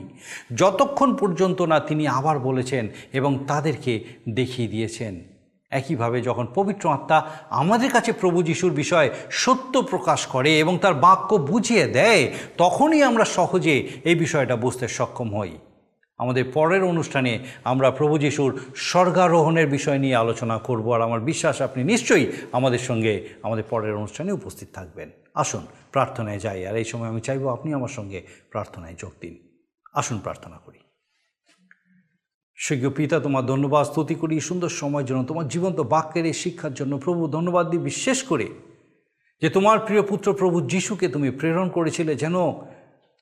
যতক্ষণ 0.55 1.15
পর্যন্ত 1.15 1.61
না 1.61 1.79
তিনি 1.79 2.07
আবার 2.07 2.39
বলেছেন 2.39 2.87
এবং 3.13 3.45
তাদেরকে 3.47 4.03
দেখিয়ে 4.29 4.67
দিয়েছেন। 4.67 5.23
একইভাবে 5.69 6.21
যখন 6.21 6.47
পবিত্র 6.55 6.89
আত্মা 6.89 7.29
আমাদের 7.49 7.91
কাছে 7.91 8.11
প্রভু 8.11 8.43
যিশুর 8.43 8.71
বিষয়ে 8.71 9.09
সত্য 9.31 9.81
প্রকাশ 9.81 10.25
করে 10.25 10.59
এবং 10.59 10.79
তার 10.81 10.93
বাক্য 10.93 11.35
বুঝিয়ে 11.35 11.85
দেয়, 11.87 12.33
তখনই 12.57 13.03
আমরা 13.03 13.25
সহজে 13.25 13.87
এই 14.03 14.15
বিষয়টা 14.15 14.55
বুঝতে 14.55 14.87
সক্ষম 14.87 15.39
হই। 15.39 15.57
আমাদের 16.17 16.45
পরের 16.53 16.83
অনুষ্ঠানে 16.83 17.39
আমরা 17.63 17.91
প্রভু 17.91 18.17
যিশুর 18.17 18.59
স্বর্গারোহণের 18.75 19.67
বিষয় 19.67 19.97
নিয়ে 19.97 20.15
আলোচনা 20.15 20.57
করব। 20.57 20.93
আর 20.93 21.01
আমার 21.01 21.19
বিশ্বাস, 21.19 21.61
আপনি 21.61 21.83
নিশ্চয়ই 21.83 22.31
আমাদের 22.51 22.79
সঙ্গে 22.79 23.29
আমাদের 23.43 23.63
পরের 23.69 23.95
অনুষ্ঠানে 23.95 24.31
উপস্থিত 24.31 24.67
থাকবেন। 24.73 25.11
আসুন, 25.33 25.67
প্রার্থনায় 25.91 26.39
যাই। 26.39 26.67
আর 26.67 26.75
এই 26.75 26.83
সময় 26.83 27.07
আমি 27.07 27.21
চাইব 27.21 27.47
আপনি 27.47 27.73
আমার 27.73 27.87
সঙ্গে 27.87 28.27
প্রার্থনায় 28.51 28.95
যোগ 28.97 29.11
দিন। 29.21 29.47
আসুন, 29.93 30.19
প্রার্থনা 30.19 30.57
করি। 30.65 30.79
স্বর্গ 32.55 32.89
পিতা, 32.89 33.19
তোমার 33.19 33.45
ধন্যবাদ, 33.45 33.87
স্তুতি 33.87 34.15
করি। 34.15 34.39
সুন্দর 34.39 34.69
সময়ের 34.69 35.05
জন্য 35.05 35.23
তোমার 35.23 35.47
জীবন্ত 35.47 35.79
বাক্যের 35.79 36.25
এই 36.25 36.33
শিক্ষার 36.33 36.73
জন্য 36.73 36.97
প্রভু 36.97 37.27
ধন্যবাদ 37.27 37.69
দিই। 37.69 37.79
বিশেষ 37.79 38.23
করে 38.23 38.47
যে 39.41 39.49
তোমার 39.49 39.79
প্রিয় 39.79 40.01
পুত্র 40.01 40.33
প্রভু 40.33 40.61
যিশুকে 40.61 41.07
তুমি 41.07 41.31
প্রেরণ 41.31 41.69
করেছিলে, 41.69 42.15
যেন 42.15 42.35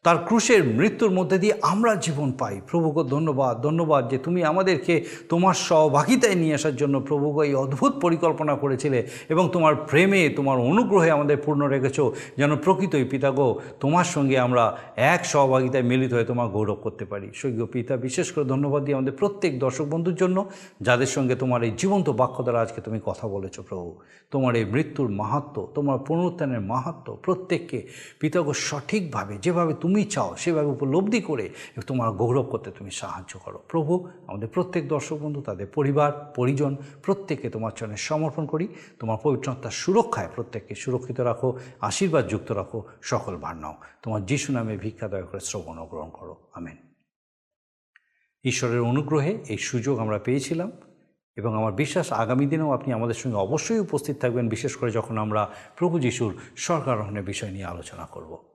তার 0.06 0.18
ক্রুশের 0.26 0.62
মৃত্যুর 0.64 1.12
মধ্যে 1.12 1.38
দিয়ে 1.38 1.54
আমরা 1.62 1.96
জীবন 1.96 2.30
পাই। 2.32 2.56
প্রভুকে 2.68 3.04
ধন্যবাদ। 3.10 3.54
ধন্যবাদ 3.62 4.10
যে 4.12 4.18
তুমি 4.18 4.44
আমাদেরকে 4.44 4.94
তোমার 5.30 5.54
সহভাগিতায় 5.68 6.36
নিয়ে 6.36 6.56
আসার 6.56 6.76
জন্য 6.76 6.96
প্রভুকে 7.00 7.42
এই 7.48 7.56
অদ্ভুত 7.56 7.94
পরিকল্পনা 8.02 8.56
করেছিলে 8.56 9.00
এবং 9.30 9.50
তোমার 9.54 9.76
প্রেমে, 9.76 10.22
তোমার 10.30 10.58
অনুগ্রহে 10.60 11.10
আমাদের 11.12 11.38
পূর্ণ 11.46 11.62
রেখেছ। 11.66 11.98
যেন 12.38 12.52
প্রকৃতই 12.56 13.04
পিতাগো, 13.04 13.48
তোমার 13.80 14.08
সঙ্গে 14.16 14.38
আমরা 14.40 14.64
এক 14.96 15.22
সহভাগিতায় 15.26 15.84
মিলিত 15.84 16.12
হয়ে 16.14 16.28
তোমার 16.32 16.48
গৌরব 16.48 16.80
করতে 16.86 17.06
পারি। 17.06 17.28
স্বর্গ 17.36 17.60
পিতা, 17.66 17.94
বিশেষ 17.98 18.28
করে 18.32 18.46
ধন্যবাদ 18.46 18.82
দিয়ে 18.86 18.98
আমাদের 18.98 19.14
প্রত্যেক 19.14 19.54
দর্শক 19.60 19.86
বন্ধুর 19.86 20.16
জন্য, 20.16 20.38
যাদের 20.82 21.10
সঙ্গে 21.16 21.36
তোমার 21.36 21.64
এই 21.64 21.74
জীবন্ত 21.78 22.08
বাক্য 22.10 22.38
দ্বারা 22.44 22.60
আজকে 22.62 22.80
তুমি 22.82 23.00
কথা 23.06 23.26
বলেছ 23.28 23.56
প্রভু। 23.60 23.90
তোমার 24.32 24.54
এই 24.56 24.66
মৃত্যুর 24.66 25.10
মাহাত্ম, 25.22 25.68
তোমার 25.76 25.98
পুনরুত্থানের 26.00 26.62
মাহাত্ম 26.62 27.08
প্রত্যেককে 27.24 27.80
পিতাগো 28.20 28.54
সঠিকভাবে, 28.54 29.38
যেভাবে 29.42 29.74
তুমি 29.74 29.95
চাও, 30.04 30.36
সেভাবে 30.36 30.68
উপলব্ধি 30.68 31.22
করে 31.22 31.50
তোমার 31.88 32.12
গৌরব 32.12 32.44
করতে 32.44 32.72
তুমি 32.72 32.92
সাহায্য 32.92 33.40
করো। 33.40 33.64
প্রভু, 33.70 34.10
আমাদের 34.28 34.48
প্রত্যেক 34.48 34.88
দর্শক 34.88 35.18
বন্ধু, 35.22 35.42
তাদের 35.42 35.68
পরিবার, 35.68 36.34
পরিজন, 36.36 36.76
প্রত্যেককে 37.04 37.50
তোমার 37.50 37.72
চরণে 37.72 37.98
সমর্পণ 37.98 38.46
করি। 38.46 38.68
তোমার 39.00 39.18
পবিত্রতার 39.24 39.72
সুরক্ষায় 39.72 40.30
প্রত্যেককে 40.36 40.76
সুরক্ষিত 40.76 41.20
রাখো, 41.20 41.60
আশীর্বাদ 41.82 42.28
যুক্ত 42.28 42.52
রাখো 42.52 42.84
সকল 43.02 43.38
ভার 43.38 43.56
নাও 43.56 43.76
তোমার 44.02 44.26
যিশু 44.26 44.54
নামে 44.54 44.78
ভিক্ষা 44.78 45.08
দয়া 45.08 45.22
করে 45.22 45.40
শ্রবণ 45.40 45.86
গ্রহণ 45.86 46.10
করো। 46.10 46.48
আমেন। 46.54 46.76
ঈশ্বরের 48.44 48.82
অনুগ্রহে 48.82 49.38
এই 49.48 49.58
সুযোগ 49.58 50.00
আমরা 50.00 50.20
পেয়েছিলাম 50.20 50.72
এবং 51.36 51.56
আমার 51.56 51.74
বিশ্বাস 51.74 52.14
আগামী 52.14 52.46
দিনেও 52.46 52.72
আপনি 52.72 52.94
আমাদের 52.94 53.14
সঙ্গে 53.14 53.38
অবশ্যই 53.38 53.80
উপস্থিত 53.80 54.18
থাকবেন, 54.18 54.50
বিশেষ 54.50 54.76
করে 54.76 54.92
যখন 54.92 55.18
আমরা 55.18 55.50
প্রভু 55.78 56.00
যিশুর 56.00 56.38
সরকারোহণের 56.56 57.24
বিষয় 57.24 57.50
নিয়ে 57.50 57.66
আলোচনা 57.66 58.06
করব। 58.06 58.55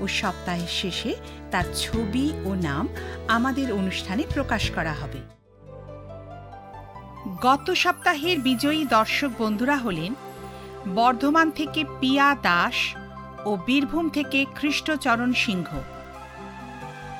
ও 0.00 0.04
সপ্তাহের 0.20 0.72
শেষে 0.80 1.12
তার 1.50 1.64
ছবি 1.74 2.26
ও 2.44 2.50
নাম 2.54 2.88
আমাদের 3.28 3.72
অনুষ্ঠানে 3.72 4.22
প্রকাশ 4.34 4.70
করা 4.70 4.92
হবে। 4.92 5.20
গত 7.42 7.70
সপ্তাহের 7.70 8.36
বিজয়ী 8.40 8.84
দর্শক 8.84 9.30
বন্ধুরা 9.38 9.76
হলেন 9.76 10.14
বর্ধমান 10.94 11.50
থেকে 11.50 11.84
পিয়া 12.00 12.36
দাস 12.42 12.78
ও 13.44 13.58
বীরভূম 13.66 14.08
থেকে 14.08 14.46
খ্রিস্টচরণ 14.54 15.32
সিংহ। 15.32 15.68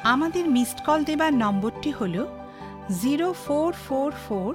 আমাদের 0.05 0.45
মিসড 0.49 0.79
কল 0.87 1.05
দেবার 1.05 1.33
নম্বরটি 1.33 1.91
হল 1.91 2.17
zero 3.03 3.33
four 3.33 3.73
four 3.89 4.13
four 4.29 4.55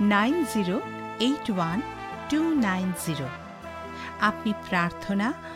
nine 0.00 0.44
zero 0.54 0.80
eight 1.20 1.46
one 1.50 1.80
two 2.28 2.40
nine 2.54 2.92
zero. 3.06 3.28
আপনি 4.20 4.52
প্রার্থনা 4.68 5.32